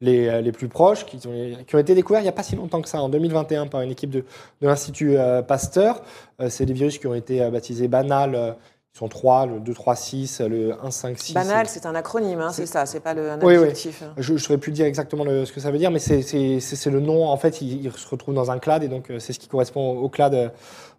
[0.00, 2.42] les, euh, les plus proches, qui ont, qui ont été découverts il n'y a pas
[2.42, 4.20] si longtemps que ça, en 2021, par une équipe de,
[4.60, 6.02] de l'Institut euh, Pasteur.
[6.40, 8.34] Euh, c'est des virus qui ont été euh, baptisés banal.
[8.34, 8.52] euh,
[8.94, 11.34] ils sont trois, le 2, 3, 6, le 1, 5, 6.
[11.34, 13.64] Banal, c'est un acronyme, hein, c'est ça, c'est pas le, un Oui, oui.
[13.64, 14.02] adjectif.
[14.16, 17.00] Je ne saurais plus dire exactement le- ce que ça veut dire, mais c'est- le
[17.00, 17.26] nom.
[17.28, 19.98] En fait, il, il se retrouve dans un clade, et donc c'est ce qui correspond
[19.98, 20.50] au clade,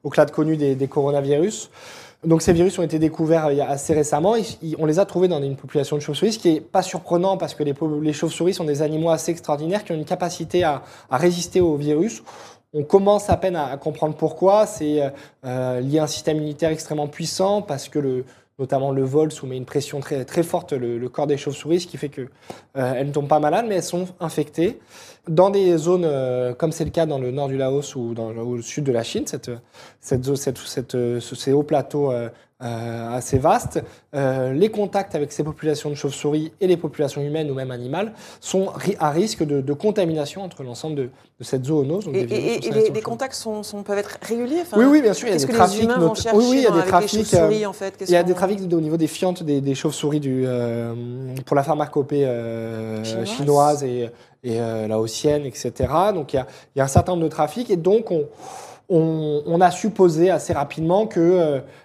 [0.04, 1.72] au clade connu des, des coronavirus.
[2.24, 4.36] Donc ces virus ont été découverts euh, assez récemment.
[4.80, 7.54] On les a trouvés dans une population de chauves-souris, ce qui n'est pas surprenant parce
[7.54, 11.76] que les, chauves-souris sont des animaux assez extraordinaires qui ont une capacité à, résister aux
[11.76, 12.24] virus.
[12.74, 14.66] On commence à peine à, à comprendre pourquoi.
[14.66, 15.10] C'est euh,
[15.46, 18.26] euh, lié à un système immunitaire extrêmement puissant parce que le,
[18.60, 21.88] notamment le vol soumet une pression très, très forte le, le corps des chauves-souris, ce
[21.88, 22.28] qui fait qu'elles
[22.76, 24.80] ne tombent pas malades, mais elles sont infectées.
[25.28, 28.30] Dans des zones, euh, comme c'est le cas dans le nord du Laos ou dans
[28.38, 29.52] au sud de la Chine, cette,
[30.02, 32.30] cette, cette, cette, euh, ce- ces hauts plateaux euh,
[32.63, 33.84] euh, assez vastes,
[34.15, 38.13] euh, les contacts avec ces populations de chauves-souris et les populations humaines ou même animales
[38.39, 41.04] sont ri- à risque de, de contamination entre l'ensemble de,
[41.39, 42.06] de cette zoonose.
[42.06, 42.60] donc Et, des
[42.91, 45.39] les, contacts sont, sont- peuvent être réguliers enfin, Oui, oui, bien sûr, il y a
[45.39, 45.88] des que trafics.
[45.88, 47.20] not- oui, oui, il y a des trafics.
[47.20, 49.76] euh, chauves-souris, en fait il y a des trafics au niveau des fientes des, des
[49.76, 50.96] chauves-souris euh,
[51.46, 52.26] pour la pharmacopée
[53.04, 53.28] Chinoise.
[53.30, 53.84] chinoise.
[53.84, 54.10] et,
[54.43, 55.72] et laotienne, etc.
[56.13, 58.26] Donc il y, a, il y a un certain nombre de trafics et donc on,
[58.88, 61.06] on, on a supposé assez rapidement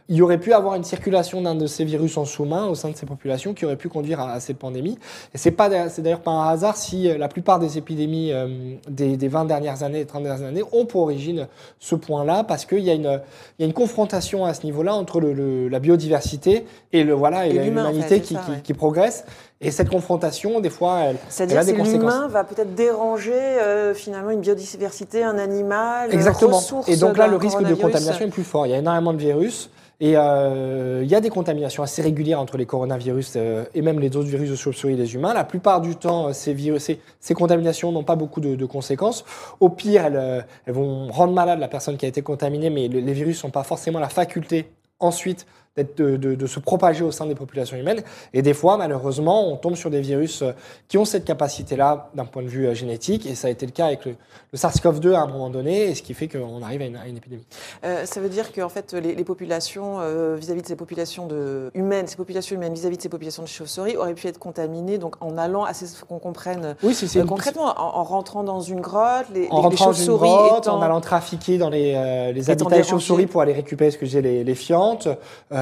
[0.06, 2.90] qu'il y aurait pu avoir une circulation d'un de ces virus en sous-main au sein
[2.90, 4.98] de ces populations qui aurait pu conduire à, à cette pandémie.
[5.34, 8.74] Et c'est pas c'est d'ailleurs pas un hasard si euh, la plupart des épidémies euh,
[8.88, 12.80] des, des 20 dernières années, 30 dernières années ont pour origine ce point-là parce qu'il
[12.80, 13.20] y a une
[13.58, 17.12] il y a une confrontation à ce niveau-là entre le, le- la biodiversité et le
[17.14, 18.60] voilà et en l'humanité fait, qui, qui- ouais.
[18.62, 19.24] qui progresse.
[19.64, 22.00] Et cette confrontation, des fois, elle, elle a des que conséquences.
[22.00, 26.56] l'humain va peut-être déranger euh, finalement une biodiversité, un animal, euh, Exactement.
[26.56, 28.66] ressource Et donc là, le risque de contamination est plus fort.
[28.66, 29.70] Il y a énormément de virus.
[30.04, 34.00] Et euh, il y a des contaminations assez régulières entre les coronavirus euh, et même
[34.00, 35.32] les autres virus de chauve-souris les humains.
[35.32, 39.24] La plupart du temps, euh, ces, contaminations n'ont pas beaucoup de, conséquences.
[39.60, 43.12] Au pire, elles, vont rendre malade la personne qui a été contaminée, mais le- les
[43.12, 47.35] virus n'ont pas forcément la faculté ensuite de, de- de se propager au sein des
[47.35, 48.02] populations humaines.
[48.35, 50.52] Et des fois, malheureusement, on tombe sur des virus euh,
[50.88, 53.24] qui ont cette capacité-là d'un point de vue euh, génétique.
[53.26, 54.14] Et ça a été le cas avec le,
[54.52, 57.06] le SARS-CoV-2 à un moment donné, et ce qui fait qu'on arrive à une, à
[57.06, 57.46] une épidémie.
[57.85, 61.26] Euh, ça veut dire que en fait, les, les populations euh, vis-à-vis de ces populations
[61.26, 64.98] de, humaines, ces populations humaines vis-à-vis de ces populations de chauves-souris auraient pu être contaminées
[64.98, 69.26] donc en allant assez qu'on comprenne Oui, euh, concrètement en, en rentrant dans une grotte,
[69.32, 71.92] les, En les- les chauves-souris étant en allant trafiquer dans les,
[72.35, 75.08] les habitats des chauves-souris pour aller récupérer ce que j'ai les, les fientes.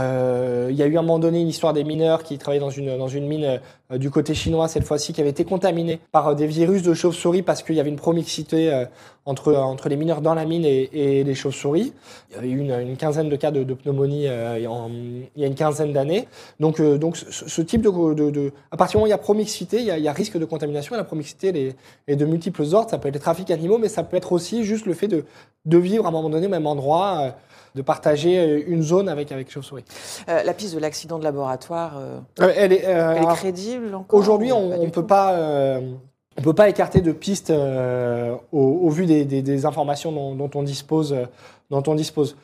[0.01, 2.61] Euh, Il y a eu à un moment donné une histoire des mineurs qui travaillaient
[2.61, 3.61] dans une, mine
[3.93, 6.95] euh, du côté chinois cette fois-ci qui avait été contaminée par euh, des virus de
[6.95, 8.87] chauves-souris parce qu'il y avait une promixité
[9.25, 11.93] entre, les mineurs dans la mine et, les chauves-souris.
[12.31, 14.63] Il y avait eu une, quinzaine de cas de, pneumonie il
[15.37, 16.27] y a une quinzaine d'années.
[16.59, 20.09] Donc, ce, type de, À partir du moment où il y a promixité, il y
[20.09, 20.97] a, risque de contamination.
[20.97, 21.75] La promixité
[22.09, 22.91] est, de multiples ordres.
[22.91, 25.25] Ça peut être le trafic animaux, mais ça peut être aussi juste le fait de,
[25.79, 27.35] vivre à un moment donné au même endroit,
[27.75, 29.85] de partager euh, une zone avec, avec chauves-souris.
[30.29, 32.19] Euh, la piste de l'accident de laboratoire, euh,
[32.57, 35.35] elle est, euh, elle est crédible encore Aujourd'hui, ou on ne peut pas.
[36.39, 40.35] on peut pas écarter de pistes euh, au, au vu des, des- des informations dont,
[40.35, 41.15] dont on dispose,
[41.71, 42.37] dont on dispose.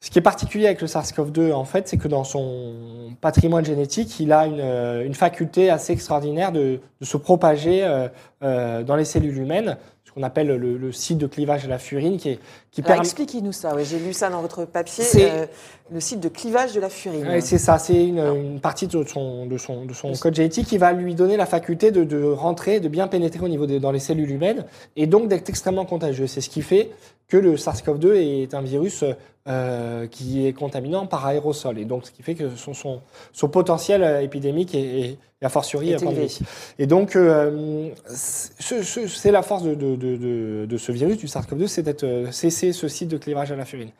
[0.00, 4.20] Ce qui est particulier avec le SARS-CoV-2, en fait, c'est que dans son patrimoine génétique,
[4.20, 4.60] il a une,
[5.04, 8.06] une faculté assez extraordinaire de, de se propager euh,
[8.40, 12.16] dans les cellules humaines, ce qu'on appelle le, le site de clivage de la furine,
[12.16, 12.38] qui, est,
[12.70, 13.00] qui Alors, permet.
[13.02, 13.74] expliquez-nous ça.
[13.74, 15.04] ouais, J'ai lu ça dans votre papier.
[15.16, 15.46] Euh,
[15.92, 17.26] le site de clivage de la furine.
[17.26, 20.66] Ouais, c'est ça, c'est une, une partie de son, de son, de son code génétique
[20.66, 23.80] qui va lui donner la faculté de, de rentrer, de bien pénétrer au niveau des,
[23.80, 24.64] dans les cellules humaines
[24.96, 26.26] et donc d'être extrêmement contagieux.
[26.26, 26.90] C'est ce qui fait
[27.28, 29.04] que le SARS-CoV-2 est un virus
[29.46, 33.00] euh, qui est contaminant par aérosol et donc ce qui fait que son, son,
[33.32, 36.06] son potentiel euh, épidémique est, est, est a fortiori Est euh, élevé.
[36.06, 36.40] pandémique.
[36.78, 41.16] Et donc, euh, c'est ce- c'est la force de, de, de, de, de ce virus,
[41.16, 43.90] du SARS-CoV-2, c'est d'être euh, cessé ce site de clivage à la furine.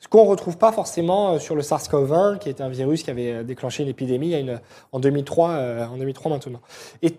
[0.00, 3.44] Ce qu'on ne retrouve pas forcément sur le SARS-CoV-1, qui est un virus qui avait
[3.44, 4.60] déclenché une épidémie il y a une,
[4.92, 6.60] en, 2003, euh, en 2003 maintenant.
[7.02, 7.14] Et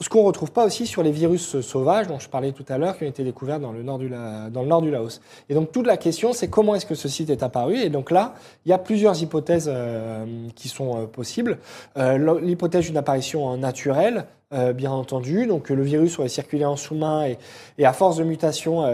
[0.00, 2.64] ce qu'on ne retrouve pas aussi sur les virus euh, sauvages dont je parlais tout
[2.68, 4.90] à l'heure, qui ont été découverts dans le nord du, La- dans le nord du
[4.90, 5.20] Laos.
[5.48, 7.78] Et donc toute la question, c'est comment est-ce que ce site est apparu?
[7.78, 8.34] Et donc là,
[8.64, 11.58] il y a plusieurs hypothèses euh, qui sont euh, possibles.
[11.96, 16.76] Euh, L'hypothèse d'une apparition euh, naturelle, euh, bien entendu, donc le virus aurait circulé en
[16.76, 17.38] sous-main et,
[17.76, 18.84] et à force de mutation,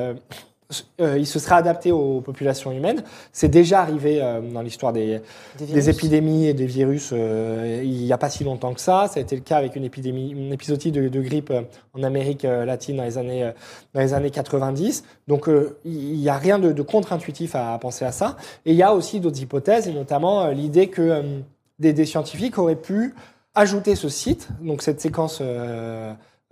[1.01, 3.03] euh, il se serait adapté aux populations humaines.
[3.33, 5.21] C'est déjà arrivé euh, dans l'histoire des,
[5.59, 9.09] Des épidémies et des virus euh, il n'y a pas si longtemps que ça.
[9.09, 11.53] Ça a été le cas avec une épidémie, une épisodie de, de grippe
[11.95, 13.53] en Amérique latine dans les années,
[13.93, 15.05] dans les années 90.
[15.29, 15.49] Donc
[15.85, 18.37] il n'y a rien de, de contre-intuitif à, à penser à ça.
[18.67, 21.23] Et il y a aussi d'autres hypothèses, et notamment l'idée que
[21.79, 23.15] des, des scientifiques auraient pu
[23.55, 25.41] ajouter ce site, donc cette séquence.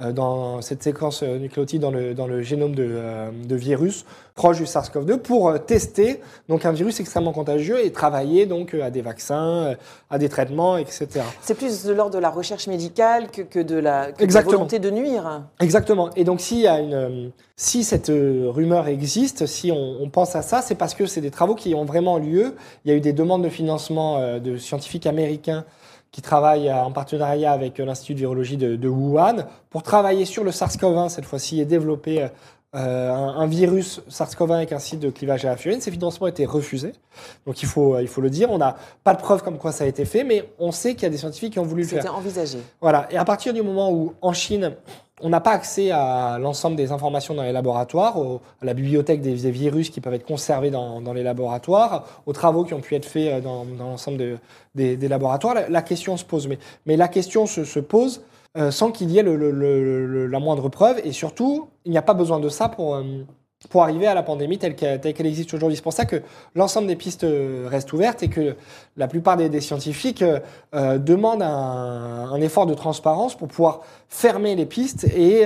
[0.01, 4.07] Euh, dans cette séquence euh, nucléotide dans le, dans le génome de, euh, de virus
[4.35, 9.03] proche du SARS-CoV-2 pour tester donc un virus extrêmement contagieux et travailler donc à des
[9.03, 9.75] vaccins,
[10.09, 11.21] à des traitements, etc.
[11.43, 14.53] C'est plus de l'ordre de la recherche médicale que, que de la, que Exactement.
[14.53, 15.43] volonté de nuire.
[15.61, 16.09] Exactement.
[16.17, 20.35] Et donc, s'il y a une, euh, si cette rumeur existe, si on, on pense
[20.35, 22.55] à ça, c'est parce que c'est des travaux qui ont vraiment lieu.
[22.87, 25.67] Il y a eu des demandes de financement de scientifiques américains
[26.13, 30.27] qui travaillent euh, en partenariat avec euh, l'Institut de virologie de, de Wuhan pour travailler
[30.27, 32.29] sur le SARS-CoV-1 cette fois-ci et développer
[32.75, 35.81] euh, un, un virus SARS-CoV-1 avec un site de clivage à la furine.
[35.81, 36.93] Ces financements ont été refusés.
[37.47, 38.51] Donc, il faut, il faut le dire.
[38.51, 41.05] On n'a pas de preuves comme quoi ça a été fait, mais on sait qu'il
[41.05, 42.03] y a des scientifiques qui ont voulu le faire.
[42.03, 42.59] C'était envisagé.
[42.81, 43.09] Voilà.
[43.11, 44.75] Et à partir du moment où, en Chine,
[45.23, 49.35] on n'a pas accès à l'ensemble des informations dans les laboratoires, à la bibliothèque des,
[49.51, 53.29] virus qui peuvent être conservés dans, les laboratoires, aux travaux qui ont pu être faits
[53.29, 54.37] euh, dans, l'ensemble de-
[54.75, 56.49] des, laboratoires, la, question se pose.
[56.87, 58.23] Mais, la question se, se pose
[58.57, 61.01] euh, sans qu'il y ait la moindre preuve.
[61.05, 63.03] Et surtout, il n'y a pas besoin de ça pour, euh,
[63.69, 65.77] pour arriver à la pandémie telle qu'elle existe aujourd'hui.
[65.77, 66.23] C'est pour ça que
[66.55, 68.57] l'ensemble des pistes euh, restent ouvertes et que
[68.97, 70.41] la plupart des, scientifiques euh,
[70.75, 75.45] euh, demandent un, effort de transparence pour pouvoir fermer les pistes et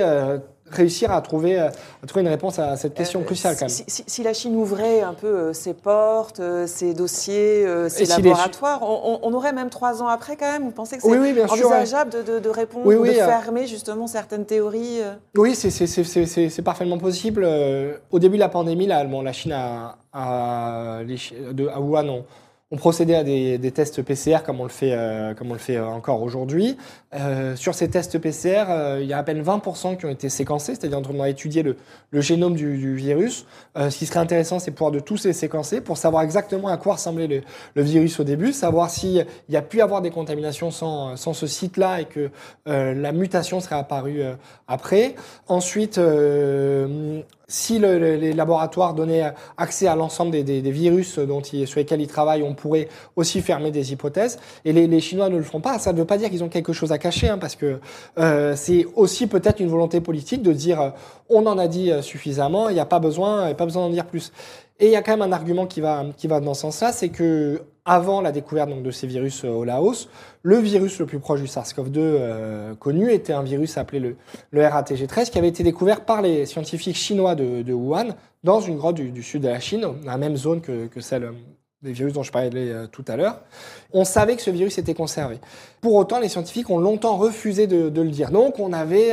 [0.71, 1.69] réussir à trouver, euh,
[2.03, 3.69] à trouver une réponse à cette question Euh, cruciale quand même.
[3.69, 8.05] Si, si- si la Chine ouvrait un peu euh, ses portes, ses dossiers, ses Et
[8.05, 10.63] les laboratoires, on, aurait même trois ans après quand même.
[10.63, 11.75] Vous pensez que c'est Oui, oui, bien sûr, ouais.
[11.77, 14.99] envisageable de, de- de répondre Oui, ou oui, de fermer justement certaines théories
[15.35, 17.47] Oui, c'est- parfaitement possible.
[18.11, 21.17] Au début de la pandémie, là, bon, la Chine a, a- les
[21.53, 22.23] de, à Wuhan
[22.69, 25.77] on procédait à des, tests PCR comme on le fait, euh, comme on le fait
[25.77, 26.75] euh, encore aujourd'hui.
[27.13, 30.75] Euh, sur ces tests PCR, il y a à peine 20% qui ont été séquencés,
[30.75, 31.77] c'est-à-dire on a étudié le,
[32.11, 33.45] le génome du, virus.
[33.75, 36.95] Ce qui serait intéressant, c'est pouvoir de tous les séquencer pour savoir exactement à quoi
[36.95, 37.43] ressemblait
[37.75, 41.47] le, virus au début, savoir s'il y a pu avoir des contaminations sans, sans ce
[41.47, 42.29] site-là et que
[42.65, 44.23] la mutation serait apparue
[44.67, 45.15] après.
[45.47, 45.99] Ensuite,
[47.49, 49.23] si le- le- les laboratoires donnaient
[49.55, 52.89] accès à l'ensemble des, des- des virus dont ils- sur lesquels ils travaillent, on pourrait
[53.15, 54.37] aussi fermer des hypothèses.
[54.65, 55.79] Et les, les Chinois ne le font pas.
[55.79, 57.79] Ça ne veut pas dire qu'ils ont quelque chose à cacher, hein, parce que
[58.19, 60.89] euh, c'est aussi peut-être une volonté politique de dire euh,
[61.29, 63.83] on en a dit euh, suffisamment, il n'y a pas besoin, il a pas besoin
[63.83, 64.31] d'en dire plus.
[64.79, 66.91] Et il y a quand même un argument qui va, qui va dans ce sens-là,
[66.91, 70.09] c'est que avant la découverte donc, de ces virus euh, au Laos,
[70.43, 74.17] le virus le plus proche du SARS-CoV-2 euh, connu était un virus appelé le,
[74.51, 78.09] le RATG13 qui avait été découvert par les scientifiques chinois de, Wuhan
[78.43, 81.23] dans une grotte du, sud de la Chine, dans la même zone que, que celle
[81.23, 81.31] euh,
[81.81, 83.39] des virus dont je parlais tout à l'heure.
[83.93, 85.37] On savait que ce virus était conservé.
[85.79, 88.31] Pour autant, les scientifiques ont longtemps refusé de, le dire.
[88.31, 89.11] Donc, on avait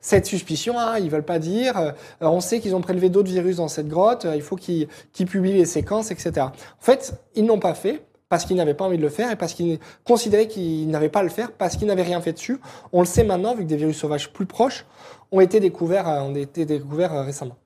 [0.00, 1.92] cette suspicion, hein, ils veulent pas dire.
[2.22, 4.26] on sait qu'ils ont prélevé d'autres virus dans cette grotte.
[4.34, 4.88] il faut qu'ils
[5.26, 6.32] publient les séquences, etc.
[6.40, 9.36] En fait, ils n'ont pas fait parce qu'ils n'avaient pas envie de le faire et
[9.36, 12.58] parce qu'ils considéraient qu'ils n'avaient pas le faire parce qu'ils n'avaient rien fait dessus.
[12.92, 14.84] On le sait maintenant, vu que des virus sauvages plus proches
[15.32, 17.56] ont été découverts, euh, ont été découverts euh, récemment.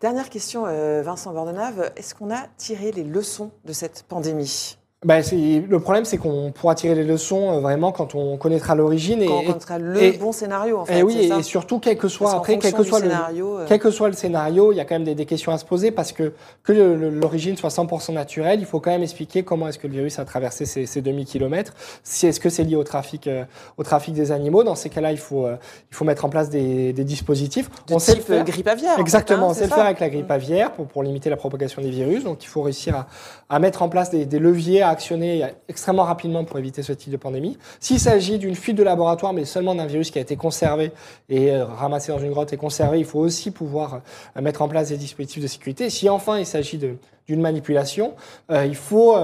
[0.00, 1.92] Dernière question, euh, Vincent Bordenave.
[1.96, 4.79] Est-ce qu'on a tiré les leçons de cette pandémie?
[5.02, 8.74] Ben, c'est- le problème, c'est qu'on pourra tirer les leçons euh, vraiment quand on connaîtra
[8.74, 9.24] l'origine.
[9.24, 10.98] Quand et, on connaîtra le et- bon scénario, en fait.
[10.98, 13.64] et oui, ça et surtout, quel que soit après, quel que soit le, scénario, euh,
[13.66, 15.64] Quel que soit le scénario, il y a quand même des, des questions à se
[15.64, 16.34] poser parce que
[16.64, 20.18] que l'origine soit 100% naturelle, il faut quand même expliquer comment est-ce que le virus
[20.18, 21.72] a traversé ces, ces demi-kilomètres.
[22.04, 23.44] Si est-ce que c'est lié au trafic, euh,
[23.78, 26.92] au trafic des animaux Dans ces cas-là, il faut, il faut mettre en place des,
[26.92, 27.70] des dispositifs.
[27.88, 28.44] de on sait le type faire.
[28.44, 28.92] grippe aviaire.
[28.92, 31.30] en fait, Exactement, hein, on sait le faire avec la grippe aviaire pour, pour limiter
[31.30, 32.22] la propagation des virus.
[32.22, 33.06] Donc il faut réussir à,
[33.48, 37.12] à mettre en place des, des leviers à actionner extrêmement rapidement pour éviter ce type
[37.12, 37.58] de pandémie.
[37.78, 40.92] S'il s'agit d'une fuite de laboratoire, mais seulement d'un virus qui a été conservé
[41.28, 44.02] et euh, ramassé dans une grotte et conservé, il faut aussi pouvoir
[44.36, 45.90] euh, mettre en place des dispositifs de sécurité.
[45.90, 48.14] Si enfin il s'agit d'une manipulation,
[48.50, 49.16] euh, il faut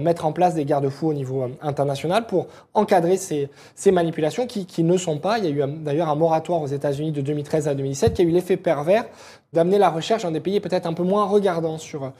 [0.00, 3.48] mettre en place des garde-fous au niveau international pour encadrer ces,
[3.92, 5.38] manipulations qui, qui ne sont pas.
[5.38, 8.24] Il y a eu d'ailleurs un moratoire aux États-Unis de 2013 à 2017 qui a
[8.24, 9.04] eu l'effet pervers
[9.52, 12.10] d'amener la recherche dans des pays peut-être un peu moins regardants sur,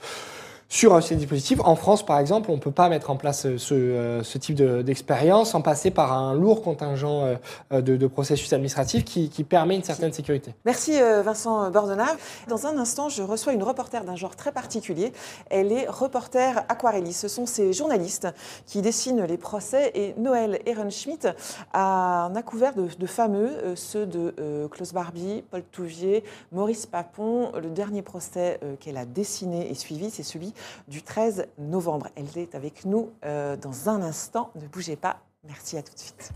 [0.69, 1.59] sur ces dispositifs.
[1.63, 4.37] En France, par exemple, on ne peut pas mettre en place euh, ce, euh, ce
[4.37, 7.37] type de- d'expérience sans passer par un lourd contingent
[7.71, 10.55] euh, de, de processus administratifs qui, permet une certaine sécurité.
[10.65, 12.15] Merci Vincent Bordenave.
[12.47, 15.11] Dans un instant, je reçois une reporter d'un genre très particulier.
[15.49, 17.21] Elle est reporter aquarelliste.
[17.21, 18.27] Ce sont ces journalistes
[18.65, 21.27] qui dessinent les procès et Noël Ehrenschmidt
[21.73, 24.33] en a couvert de, de fameux, ceux de
[24.71, 26.23] Klaus Barbie, Paul Touvier,
[26.53, 27.51] Maurice Papon.
[27.61, 30.52] Le dernier procès qu'elle a dessiné et suivi, c'est celui
[30.87, 32.07] du 13 novembre.
[32.15, 34.51] Elle est avec nous euh, dans un instant.
[34.55, 35.21] Ne bougez pas.
[35.45, 36.31] Merci à tout de suite.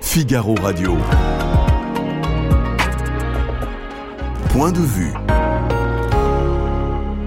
[0.00, 0.96] Figaro Radio.
[4.50, 5.12] Point de vue.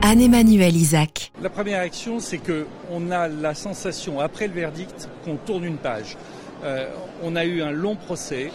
[0.02, 1.34] Anne-Emmanuel Isaac.
[1.42, 5.76] La première action, c'est que on a la sensation, après le verdict, qu'on tourne une
[5.76, 6.16] page.
[6.64, 6.88] Euh,
[7.22, 8.52] on a eu un long procès,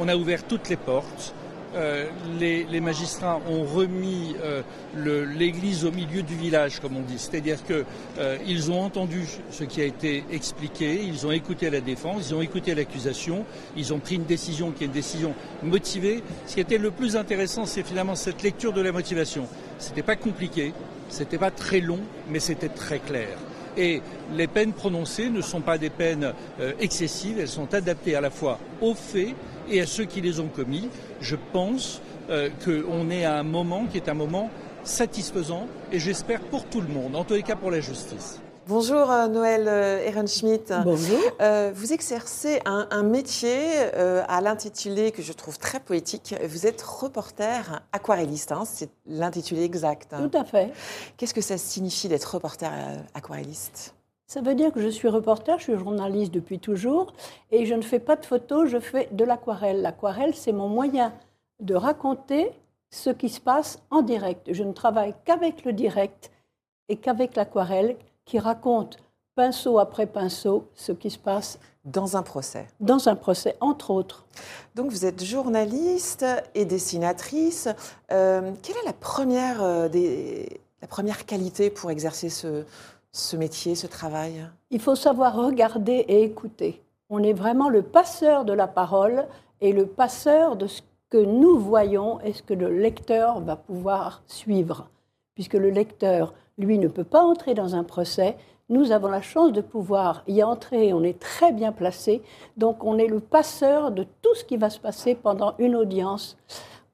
[0.00, 1.34] on a ouvert toutes les portes,
[1.74, 2.06] euh,
[2.38, 4.62] les, magistrats ont remis euh,
[4.94, 7.18] l'église au milieu du village, comme on dit.
[7.18, 7.84] C'est-à-dire que
[8.18, 12.42] euh, ont entendu ce qui a été expliqué, ils ont écouté la défense, ils ont
[12.42, 13.44] écouté l'accusation,
[13.76, 16.22] ils ont pris une décision qui est une décision motivée.
[16.46, 19.46] Ce qui était le plus intéressant, c'est finalement cette lecture de la motivation.
[19.78, 20.74] C'était pas compliqué,
[21.08, 23.28] c'était pas très long, mais c'était très clair.
[23.76, 24.02] Et
[24.34, 26.34] les peines prononcées ne sont pas des peines
[26.78, 29.34] excessives, elles sont adaptées à la fois aux faits
[29.72, 30.88] et à ceux qui les ont commis.
[31.20, 34.50] Je pense euh, qu'on est à un moment qui est un moment
[34.84, 38.38] satisfaisant et j'espère pour tout le monde, en tous les cas pour la justice.
[38.68, 40.72] Bonjour euh, Noël euh, Ehrenschmidt.
[40.84, 41.18] Bonjour.
[41.40, 43.58] Euh, vous exercez un, un métier
[43.96, 46.34] euh, à l'intitulé que je trouve très poétique.
[46.48, 50.12] Vous êtes reporter aquarelliste, hein, c'est l'intitulé exact.
[50.12, 50.28] hein.
[50.30, 50.70] Tout à fait.
[51.16, 52.70] Qu'est-ce que ça signifie d'être reporter
[53.14, 53.94] aquarelliste?
[54.32, 57.12] Ça veut dire que je suis reporter, je suis journaliste depuis toujours,
[57.50, 59.82] et je ne fais pas de photos, je fais de l'aquarelle.
[59.82, 61.12] L'aquarelle, c'est mon moyen
[61.60, 62.50] de raconter
[62.88, 64.50] ce qui se passe en direct.
[64.50, 66.30] Je ne travaille qu'avec le direct
[66.88, 68.96] et qu'avec l'aquarelle qui raconte
[69.34, 72.68] pinceau après pinceau ce qui se passe Dans un procès.
[72.80, 74.24] dans un procès, entre autres.
[74.74, 77.68] Donc vous êtes journaliste et dessinatrice.
[78.10, 82.64] Euh, quelle est la première, euh, des, la première qualité pour exercer ce,
[83.12, 84.46] ce métier, ce travail?
[84.70, 86.82] Il faut savoir regarder et écouter.
[87.10, 89.26] On est vraiment le passeur de la parole
[89.60, 94.22] et le passeur de ce que nous voyons et ce que le lecteur va pouvoir
[94.26, 94.88] suivre.
[95.34, 98.36] Puisque le lecteur lui ne peut pas entrer dans un procès.
[98.68, 102.22] Nous avons la chance de pouvoir y entrer, on est très bien placé,
[102.56, 106.38] donc on est le passeur de tout ce qui va se passer pendant une audience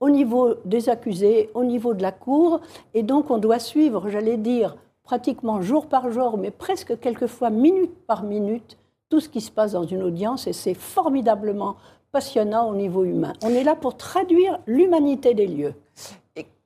[0.00, 2.60] au niveau des accusés, au niveau de la cour,
[2.94, 4.76] et donc on doit suivre, j'allais dire,
[5.08, 8.76] pratiquement jour par jour, mais presque quelquefois minute par minute,
[9.08, 11.76] tout ce qui se passe dans une audience, et c'est formidablement
[12.12, 13.32] passionnant au niveau humain.
[13.42, 15.72] On est là pour traduire l'humanité des lieux.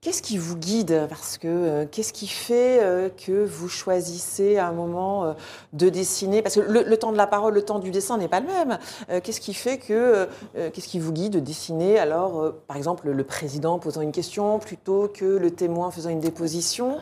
[0.00, 1.06] Qu'est-ce qui vous guide?
[1.08, 5.32] Parce que euh, qu'est-ce qui fait euh, que vous choisissez à un moment euh,
[5.72, 6.42] de dessiner?
[6.42, 8.78] Parce que le, temps de la parole, le temps du dessin n'est pas le même.
[9.22, 12.00] qu'est-ce qui fait que qu'est-ce qui vous guide de dessiner?
[12.00, 16.98] Alors, par exemple, le président posant une question plutôt que le témoin faisant une déposition?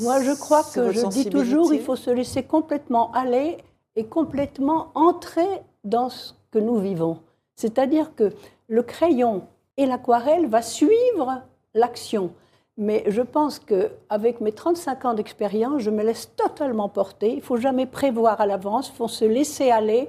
[0.00, 3.58] Moi, je crois que je dis toujours, il faut se laisser complètement aller
[3.96, 7.18] et complètement entrer dans ce que nous vivons.
[7.56, 8.32] C'est-à-dire que
[8.68, 9.42] le crayon
[9.76, 11.42] et l'aquarelle va suivre
[11.74, 12.32] l'action.
[12.80, 17.28] Mais je pense qu'avec mes 35 ans d'expérience, je me laisse totalement porter.
[17.28, 20.08] Il ne faut jamais prévoir à l'avance, il faut se laisser aller,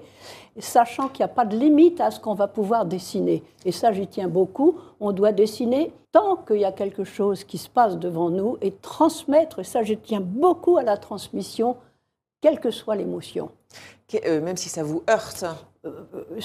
[0.58, 3.44] sachant qu'il n'y a pas de limite à ce qu'on va pouvoir dessiner.
[3.66, 4.80] Et ça, j'y tiens beaucoup.
[5.02, 8.72] On doit dessiner tant qu'il y a quelque chose qui se passe devant nous et
[8.72, 9.60] transmettre.
[9.60, 11.76] Et ça, je tiens beaucoup à la transmission,
[12.40, 13.52] quelle que soit l'émotion.
[14.26, 15.44] Euh, même si ça vous heurte
[15.86, 16.40] euh, euh,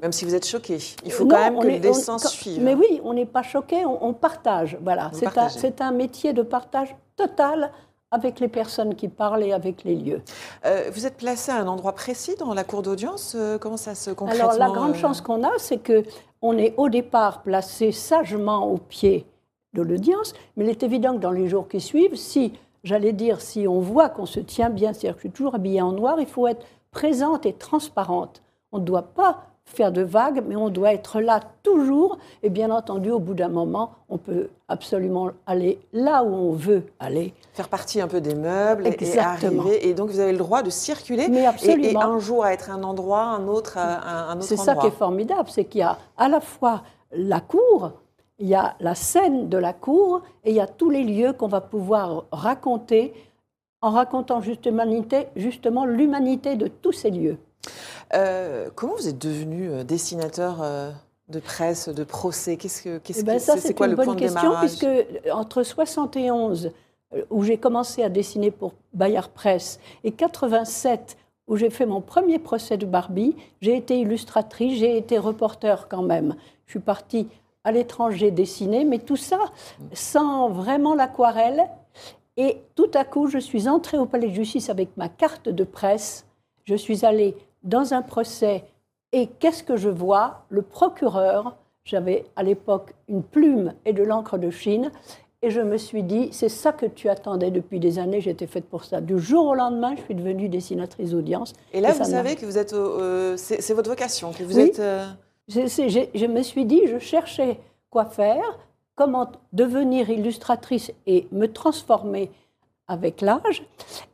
[0.00, 2.62] même si vous êtes choqué, il faut quand même que le dessin suive.
[2.62, 4.78] Mais oui, on n'est pas choqué, on, partage.
[4.82, 5.10] Voilà,
[5.50, 7.70] c'est un, métier de partage total
[8.10, 10.22] avec les personnes qui parlent et avec les lieux.
[10.64, 13.94] Euh, vous êtes placé à un endroit précis dans la cour d'audience euh, Comment ça
[13.94, 16.04] se concrètement Alors la grande euh chance qu'on a, c'est que
[16.42, 19.26] on est au départ placé sagement au pied
[19.74, 22.52] de l'audience, mais il est évident que dans les jours qui suivent, si
[22.84, 25.80] j'allais dire, si on voit qu'on se tient bien, c'est-à-dire que je suis toujours habillée
[25.80, 28.42] en noir, il faut être présente et transparente.
[28.72, 32.18] On ne doit pas faire de vagues, mais on doit être là toujours.
[32.42, 36.84] Et bien entendu, au bout d'un moment, on peut absolument aller là où on veut
[37.00, 37.34] aller.
[37.52, 39.64] Faire partie un peu des meubles Exactement.
[39.64, 39.88] et arriver.
[39.88, 41.28] Et donc, vous avez le droit de circuler.
[41.28, 42.00] Mais absolument.
[42.00, 44.86] Et, un jour à être un endroit, un autre, un, un autre C'est ça qui
[44.86, 47.92] est formidable, c'est qu'il y a à la fois la cour,
[48.38, 51.32] il y a la scène de la cour, et il y a tous les lieux
[51.32, 53.12] qu'on va pouvoir raconter
[53.82, 57.38] en racontant justement l'humanité de tous ces lieux.
[58.14, 60.90] Euh, comment vous êtes devenu euh, dessinateur euh,
[61.28, 62.56] de presse, de procès?
[62.56, 64.86] Qu'est-ce que eh ben, c'est quoi une le bonne point question puisque
[65.32, 66.72] entre 71
[67.30, 72.38] où j'ai commencé à dessiner pour Bayard Presse et 87 où j'ai fait mon premier
[72.38, 76.36] procès de Barbie, j'ai été illustratrice, j'ai été reporter quand même.
[76.66, 77.28] Je suis partie
[77.64, 79.38] à l'étranger dessiner, mais tout ça
[79.92, 81.68] sans vraiment l'aquarelle.
[82.36, 85.64] Et tout à coup, je suis entrée au Palais de Justice avec ma carte de
[85.64, 86.24] presse.
[86.64, 88.64] Je suis allée dans un procès
[89.12, 90.44] et qu'est-ce que je vois?
[90.48, 94.90] Le procureur, j'avais à l'époque une plume et de l'encre de Chine,
[95.44, 98.64] et je me suis dit, c'est ça que tu attendais depuis des années, j'étais faite
[98.64, 99.00] pour ça.
[99.00, 101.52] Du jour au lendemain, je suis devenue dessinatrice d'audience.
[101.72, 104.78] Et là, vous savez que vous êtes, euh, c'est votre vocation, que vous êtes.
[104.78, 105.04] Euh,
[105.48, 107.58] je, je, me suis dit, je cherchais
[107.90, 108.58] quoi faire,
[108.94, 112.30] comment devenir illustratrice et me transformer
[112.86, 113.66] avec l'âge.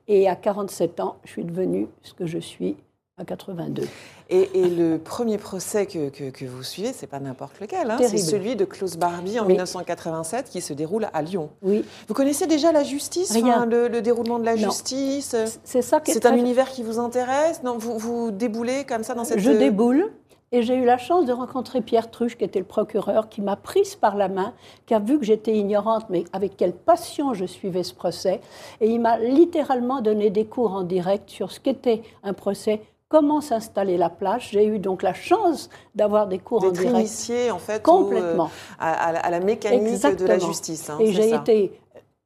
[0.06, 2.76] Et à 47 ans, je suis devenue ce que je suis
[3.18, 3.84] à 82.
[4.30, 8.56] Et, le premier procès que, que, vous suivez, c'est pas n'importe lequel, hein, c'est celui
[8.56, 11.50] de Klaus Barbie en 1987 qui se déroule à Lyon.
[11.62, 11.84] Oui.
[12.06, 16.00] Vous connaissez déjà la justice, le, déroulement de la justice C'est ça.
[16.04, 17.62] C'est un univers qui vous intéresse?
[17.62, 19.38] Non, vous, vous déboulez comme ça dans cette.
[19.38, 20.10] Je déboule.
[20.50, 23.56] Et j'ai eu la chance de rencontrer Pierre Truche, qui était le procureur, qui m'a
[23.56, 24.54] prise par la main,
[24.86, 28.40] qui a vu que j'étais ignorante, mais avec quelle passion je suivais ce procès.
[28.80, 33.40] Et il m'a littéralement donné des cours en direct sur ce qu'était un procès comment
[33.40, 34.50] s'installer la plage.
[34.52, 36.98] J'ai eu donc la chance d'avoir des cours en direct.
[36.98, 40.90] initié en fait complètement à, la mécanique de la justice.
[40.90, 41.80] Hein, et j'ai été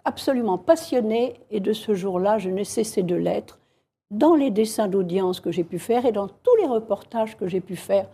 [0.04, 3.58] absolument passionnée et de ce jour-là, je n'ai cessé de l'être
[4.10, 7.60] dans les dessins d'audience que j'ai pu faire et dans tous les reportages que j'ai
[7.60, 8.06] pu faire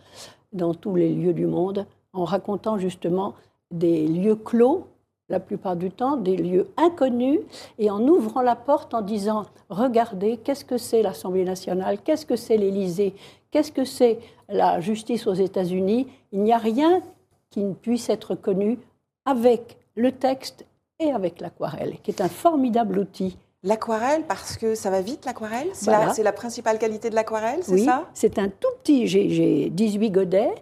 [0.53, 3.33] dans tous les lieux du monde, en racontant justement
[3.71, 4.87] des lieux clos
[5.29, 7.39] la plupart du temps, des lieux inconnus,
[7.77, 12.35] et en ouvrant la porte en disant, regardez, qu'est-ce que c'est l'Assemblée nationale, qu'est-ce que
[12.35, 13.13] c'est l'Élysée,
[13.51, 14.19] qu'est-ce que c'est
[14.49, 17.01] la justice aux États-Unis, il n'y a rien
[17.49, 18.79] qui ne puisse être connu
[19.25, 20.65] avec le texte
[20.99, 23.37] et avec l'aquarelle, qui est un formidable outil.
[23.63, 25.67] L'aquarelle, parce que ça va vite, l'aquarelle?
[25.73, 28.07] C'est la, principale qualité de l'aquarelle, c'est ça?
[28.13, 30.55] c'est un tout petit, j'ai 18 godets,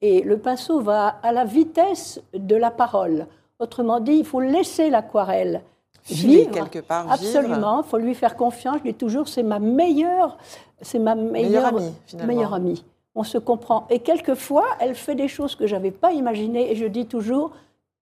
[0.00, 3.26] et le pinceau va à la vitesse de la parole.
[3.58, 5.62] Autrement dit, il faut laisser l'aquarelle
[6.06, 7.10] vivre quelque part.
[7.10, 8.78] Absolument, il faut lui faire confiance.
[8.78, 10.36] Je dis toujours, c'est ma meilleure,
[10.80, 11.92] c'est ma meilleure, amie,
[12.26, 12.84] meilleure amie.
[13.14, 13.86] On se comprend.
[13.90, 16.72] Et quelquefois, elle fait des choses que j'avais pas imaginées.
[16.72, 17.52] Et je dis toujours,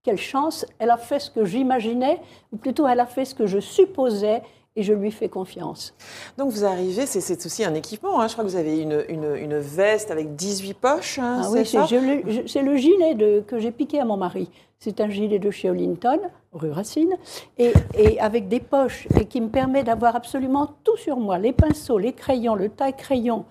[0.03, 3.47] quelle chance, elle a fait ce que j'imaginais, ou plutôt elle a fait ce que
[3.47, 4.43] je supposais.
[4.77, 5.95] Et je lui fais confiance.
[6.39, 8.29] Donc vous arrivez, c'est aussi un équipement, hein.
[8.29, 11.67] je crois que vous avez une, une, une veste avec 18 poches, hein, ah oui,
[11.67, 14.51] c'est le gilet de, que j'ai piqué à mon mari.
[14.79, 16.19] C'est un gilet de chez Olinton,
[16.53, 17.15] rue Racine,
[17.57, 21.53] et, et avec des poches, et qui me permet d'avoir absolument tout sur moi, les
[21.53, 23.45] pinceaux, les crayons, le taille-crayon,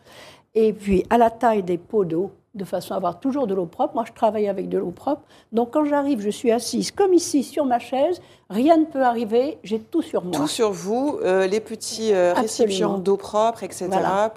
[0.55, 3.65] et puis à la taille des pots d'eau, de façon à avoir toujours de l'eau
[3.65, 3.95] propre.
[3.95, 5.24] Moi, je travaille avec de l'eau propre.
[5.51, 8.22] Donc, quand j'arrive, je suis assise comme ici sur ma chaise.
[8.52, 9.58] Rien ne peut arriver.
[9.64, 10.34] J'ai tout sur moi.
[10.34, 13.88] Tout sur vous, euh, les petits euh, récipients d'eau propre, etc.,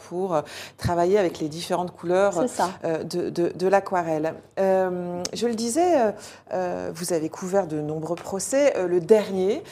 [0.09, 0.43] pour euh,
[0.79, 2.45] travailler avec les différentes couleurs
[2.85, 4.35] de, de, de l'aquarelle.
[4.57, 6.15] je le disais,
[6.53, 8.75] vous avez couvert de nombreux procès.
[8.87, 9.63] le dernier,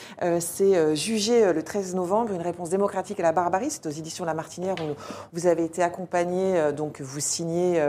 [0.40, 3.70] c'est jugé le 13 novembre, une réponse démocratique à la barbarie.
[3.70, 4.94] C'est aux éditions La Martinière où
[5.32, 7.80] vous avez été accompagné, donc vous signez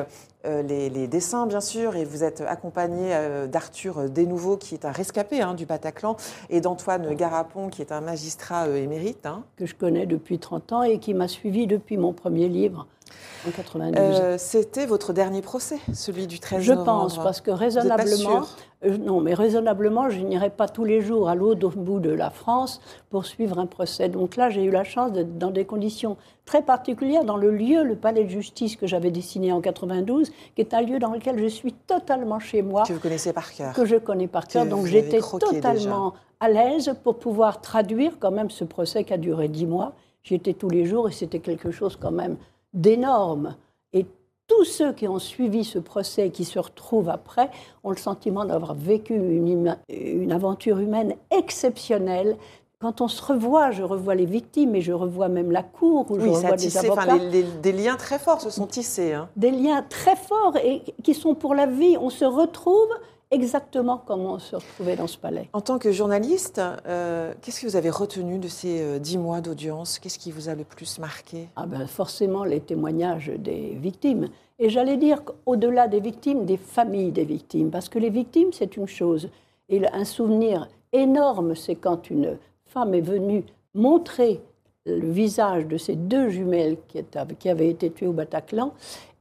[0.46, 4.92] euh, les, dessins, bien sûr, et vous êtes accompagné euh, d'Arthur Desnouveaux, qui est un
[4.92, 6.18] rescapé hein, du Bataclan,
[6.50, 9.26] et d'Antoine Garapon, qui est un magistrat euh, émérite.
[9.26, 9.44] Hein.
[9.58, 12.88] Que je connais depuis 30 ans et qui m'a suivi depuis mon premier livre.
[13.48, 14.38] En 92.
[14.40, 17.10] C'était votre dernier procès, celui du 13 je novembre.
[17.10, 18.44] Je pense, parce que raisonnablement,
[18.84, 22.82] non, mais raisonnablement, je n'irai pas tous les jours à l'autre bout de la France
[23.10, 24.10] pour suivre un procès.
[24.10, 27.84] Donc là, j'ai eu la chance d'être dans des conditions très particulière dans le lieu,
[27.84, 31.40] le palais de justice que j'avais dessiné en 92, qui est un lieu dans lequel
[31.40, 32.84] je suis totalement chez moi.
[32.88, 33.74] Que vous connaissez par cœur.
[33.74, 34.66] Que je connais par cœur.
[34.66, 39.48] Donc j'étais totalement à l'aise pour pouvoir traduire quand même ce procès qui a duré
[39.48, 39.94] dix mois.
[40.24, 42.38] J'y étais tous les jours et c'était quelque chose quand même
[42.74, 43.56] d'énorme.
[44.48, 47.50] Tous ceux qui ont suivi ce procès et qui se retrouvent après
[47.84, 52.38] ont le sentiment d'avoir vécu une, une aventure humaine exceptionnelle,
[52.84, 56.20] quand on se revoit, je revois les victimes et je revois même la cour où
[56.20, 57.18] je revois des avocats.
[57.62, 59.14] des liens très forts se sont tissés.
[59.14, 59.30] Hein.
[59.38, 61.96] Des liens très forts et qui sont pour la vie.
[61.98, 62.90] On se retrouve
[63.34, 65.50] exactement comme on se retrouvait dans ce palais.
[65.54, 69.42] En tant que journaliste, euh, qu'est-ce que vous avez retenu de ces euh, dix mois
[69.42, 70.00] d'audience?
[70.00, 71.50] Qu'est-ce qui vous a le plus marqué?
[71.56, 74.30] Ah ben Forcément les témoignages des victimes.
[74.60, 77.72] Et j'allais dire qu'au-delà des victimes, des familles des victimes.
[77.72, 79.30] Parce que les victimes, c'est une chose.
[79.70, 84.42] Et un souvenir énorme, c'est quand une femme est venue montrer
[84.86, 88.74] le visage de ces deux jumelles qui, avaient été tuées au Bataclan,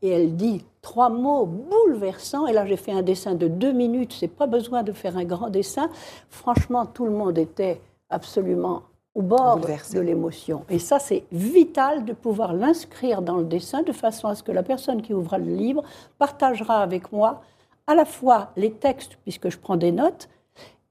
[0.02, 2.46] et elle dit trois mots bouleversants.
[2.46, 5.24] Et là, j'ai fait un dessin de deux minutes, c'est pas besoin de faire un
[5.24, 5.88] grand dessin.
[6.28, 7.80] Franchement, tout le monde était
[8.10, 8.82] absolument
[9.14, 10.64] au bord de l'émotion.
[10.68, 14.52] Et ça, c'est vital de pouvoir l'inscrire dans le dessin de façon à ce que
[14.52, 15.82] la personne qui ouvra le livre
[16.18, 17.42] partagera avec moi
[17.86, 20.28] à la fois les textes, puisque je prends des notes,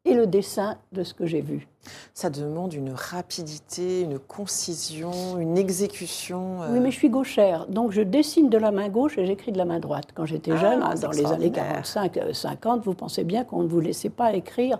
[0.06, 1.68] et le dessin de ce que j'ai vu.
[2.14, 6.62] Ça demande une rapidité, une concision, une exécution.
[6.62, 6.74] Euh.
[6.74, 9.58] Oui, mais je suis gauchère, donc je dessine de la main gauche et j'écris de
[9.58, 10.10] la main droite.
[10.14, 13.80] Quand j'étais ah, jeune, hein, dans les années 45-50, vous pensez bien qu'on ne vous
[13.80, 14.80] laissait pas écrire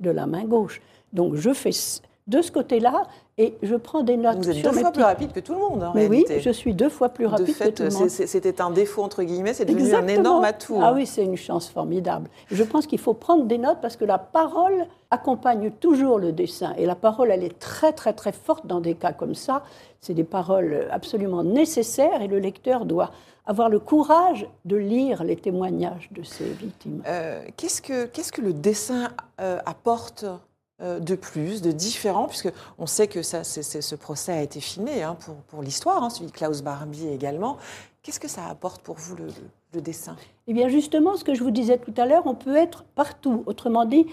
[0.00, 0.80] de la main gauche.
[1.12, 1.72] Donc je fais
[2.30, 3.06] de ce côté-là
[3.36, 4.38] et je prends des notes.
[4.38, 6.74] Vous êtes deux fois plus rapide que tout le monde, en Mais oui, je suis
[6.74, 8.08] deux fois plus rapide que tout le monde.
[8.08, 10.78] C'était un défaut, entre guillemets, c'est devenu un énorme atout.
[10.80, 10.92] Ah hein.
[10.94, 12.28] oui, c'est une chance formidable.
[12.50, 16.72] Je pense qu'il faut prendre des notes parce que la parole accompagne toujours le dessin.
[16.78, 19.64] Et la parole, elle est très, très, très forte dans des cas comme ça.
[20.00, 23.10] C'est des paroles absolument nécessaires et le lecteur doit
[23.46, 27.02] avoir le courage de lire les témoignages de ces victimes.
[27.06, 29.08] Euh, Qu'est-ce que, le dessin
[29.40, 30.24] euh, apporte
[30.80, 35.16] de plus, de différent, puisque on sait que ça, ce procès a été filmé hein,
[35.20, 37.58] pour, pour l'histoire, hein, celui de Klaus Barbie également.
[38.02, 40.16] Qu'est-ce que ça apporte pour vous le, dessin?
[40.46, 43.42] Eh bien justement, ce que je vous disais tout à l'heure, on peut être partout.
[43.46, 44.06] Autrement dit,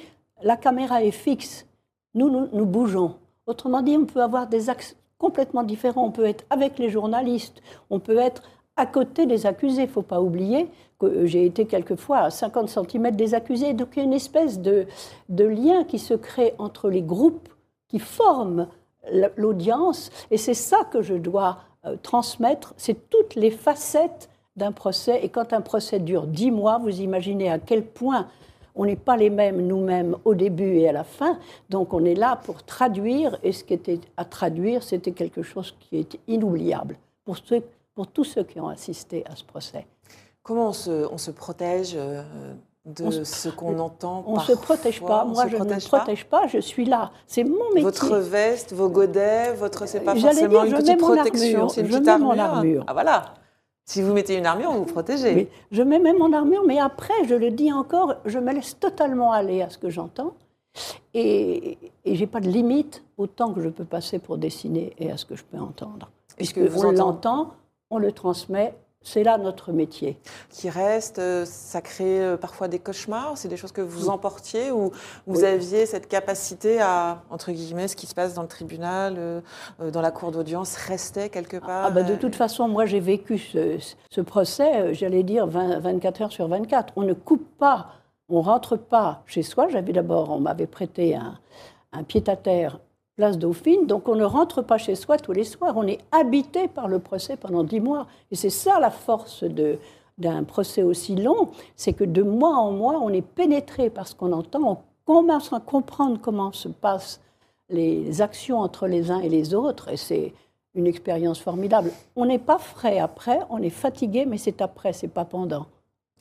[0.44, 1.66] la caméra est fixe.
[2.14, 3.16] Nous, nous bougeons.
[3.46, 6.06] Autrement dit, on peut avoir des axes complètement différents.
[6.06, 8.44] On peut être avec les journalistes, on peut être
[8.78, 9.84] à côté des accusés.
[9.84, 10.70] Il ne faut pas oublier
[11.00, 13.74] que j'ai été quelquefois à 50 cm des accusés.
[13.74, 14.88] Donc il y a une espèce de,
[15.30, 17.50] lien qui se crée entre les groupes
[17.88, 18.68] qui forment
[19.36, 20.12] l'audience.
[20.32, 22.74] Et c'est ça que je dois euh, transmettre.
[22.78, 25.24] C'est toutes les facettes d'un procès.
[25.24, 28.28] Et quand un procès dure dix mois, vous imaginez à quel point
[28.76, 31.40] on n'est pas les mêmes nous-mêmes au début et à la fin.
[31.70, 33.38] Donc on est là pour traduire.
[33.44, 37.62] Et ce qui était à traduire, c'était quelque chose qui est inoubliable pour ceux
[37.98, 39.88] pour tous ceux qui ont assisté à ce procès.
[40.44, 42.22] Comment on se, protège euh,
[42.86, 45.26] de ce qu'on entend On ne se protège pas.
[45.26, 46.46] Moi, je ne me protège pas.
[46.46, 47.10] Je suis là.
[47.26, 47.82] C'est mon métier.
[47.82, 52.28] Votre veste, vos godets, votre, c'est pas forcément une petite protection, c'est une petite armure.
[52.28, 52.84] Mon armure.
[52.86, 53.34] Ah voilà.
[53.84, 55.50] Si vous mettez une armure, vous vous protégez.
[55.72, 59.32] je mets même mon armure, mais après, je le dis encore, je me laisse totalement
[59.32, 60.34] aller à ce que j'entends.
[61.16, 64.94] Et, et je n'ai pas de limite au temps que je peux passer pour dessiner
[65.00, 66.12] et à ce que je peux entendre.
[66.36, 67.54] Puisque on l'entend,
[67.90, 70.20] on le transmet C'est là notre métier.
[70.50, 74.72] Qui reste, euh, ça crée euh, parfois des cauchemars, c'est des choses que vous emportiez
[74.72, 74.92] ou
[75.28, 79.42] vous aviez cette capacité à, entre guillemets, ce qui se passe dans le tribunal, euh,
[79.92, 83.38] dans la cour d'audience, restait quelque part ah, bah, De toute façon, moi j'ai vécu
[83.38, 86.94] ce, procès, j'allais dire 24 heures sur 24.
[86.98, 87.88] On ne coupe pas,
[88.28, 89.70] on rentre pas chez soi.
[89.70, 91.40] J'avais d'abord, on m'avait prêté un,
[91.94, 92.80] un pied-à-terre
[93.18, 93.86] place Dauphine.
[93.86, 97.00] Donc on ne rentre pas chez soi tous les soirs, on est habité par le
[97.00, 98.08] procès pendant dix mois.
[98.32, 99.44] Et c'est ça la force
[100.18, 104.16] d'un procès aussi long, c'est que de mois en mois, on est pénétré par ce
[104.16, 107.20] qu'on entend, on commence à comprendre comment se passent
[107.70, 110.34] les actions entre les uns et les autres, et c'est
[110.74, 111.92] une expérience formidable.
[112.16, 115.66] On n'est pas frais après, on est fatigué, mais c'est après, c'est pas pendant.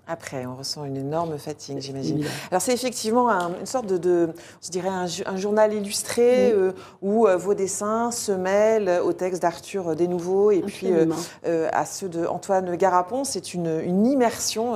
[0.09, 2.25] Après, on ressent une énorme fatigue, j'imagine.
[2.53, 4.29] Alors c'est effectivement une sorte de,
[4.63, 9.97] je dirais, un, journal illustré euh, où euh, vos dessins se mêlent au texte d'Arthur
[9.97, 13.25] Desnouveaux et puis euh, à ceux de Antoine Garapon.
[13.25, 14.75] C'est une, immersion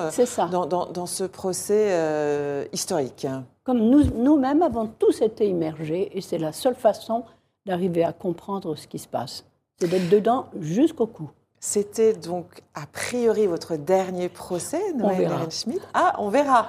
[0.51, 3.26] Dans, dans, ce procès historique.
[3.62, 7.24] Comme nous, nous-mêmes avons tous été immergés et c'est la seule façon
[7.66, 9.45] d'arriver à comprendre ce qui se passe.
[9.78, 11.31] C'est d'être dedans jusqu'au cou.
[11.63, 15.83] C'était donc a priori votre dernier procès, Noël Schmidt.
[15.93, 16.69] Ah, on verra.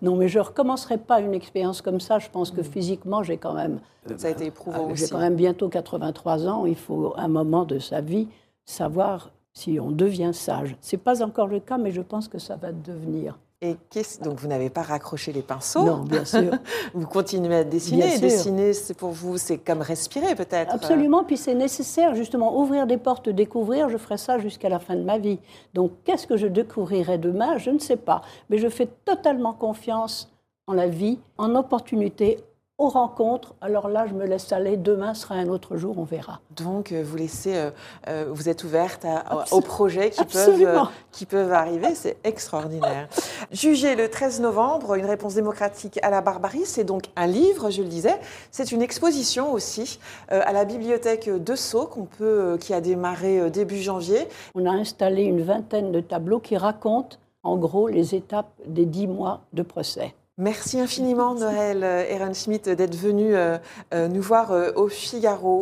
[0.00, 2.18] Non, mais je ne recommencerai pas une expérience comme ça.
[2.18, 3.80] Je pense que physiquement, j'ai quand même.
[4.16, 6.64] Ça a été éprouvant euh, J'ai quand même bientôt 83 ans.
[6.64, 8.28] Il faut un moment de sa vie
[8.64, 10.74] savoir si on devient sage.
[10.80, 13.38] Ce n'est pas encore le cas, mais je pense que ça va devenir.
[13.62, 13.76] Et
[14.22, 16.52] donc vous n'avez pas raccroché les pinceaux Non, bien sûr.
[16.94, 18.18] vous continuez à dessiner.
[18.18, 20.72] dessiner, c'est pour vous, c'est comme respirer peut-être.
[20.72, 21.24] Absolument.
[21.24, 23.90] Puis c'est nécessaire justement ouvrir des portes, découvrir.
[23.90, 25.38] Je ferai ça jusqu'à la fin de ma vie.
[25.74, 27.58] Donc qu'est-ce que je découvrirai demain?
[27.58, 28.22] Je ne sais pas.
[28.48, 30.32] Mais je fais totalement confiance
[30.66, 32.38] en la vie, en opportunité,
[32.80, 33.54] aux rencontres.
[33.60, 34.78] Alors là, je me laisse aller.
[34.78, 36.40] Demain sera un autre jour, on verra.
[36.56, 37.70] Donc, euh, vous laissez, euh,
[38.08, 39.06] euh, vous êtes ouverte
[39.52, 41.94] aux projets qui peuvent, qui peuvent arriver.
[41.94, 43.08] C'est extraordinaire.
[43.52, 46.64] Jugé le 13 novembre, une réponse démocratique à la barbarie.
[46.64, 48.18] C'est donc un livre, je le disais.
[48.50, 53.82] C'est une exposition aussi à la bibliothèque de Sceaux qu'on peut, qui a démarré début
[53.82, 54.26] janvier.
[54.54, 59.06] On a installé une vingtaine de tableaux qui racontent en gros les étapes des dix
[59.06, 60.14] mois de procès.
[60.40, 63.58] Merci infiniment, Noël Ehrenschmidt, d'être venu euh,
[63.92, 65.58] euh, nous voir euh, au Figaro.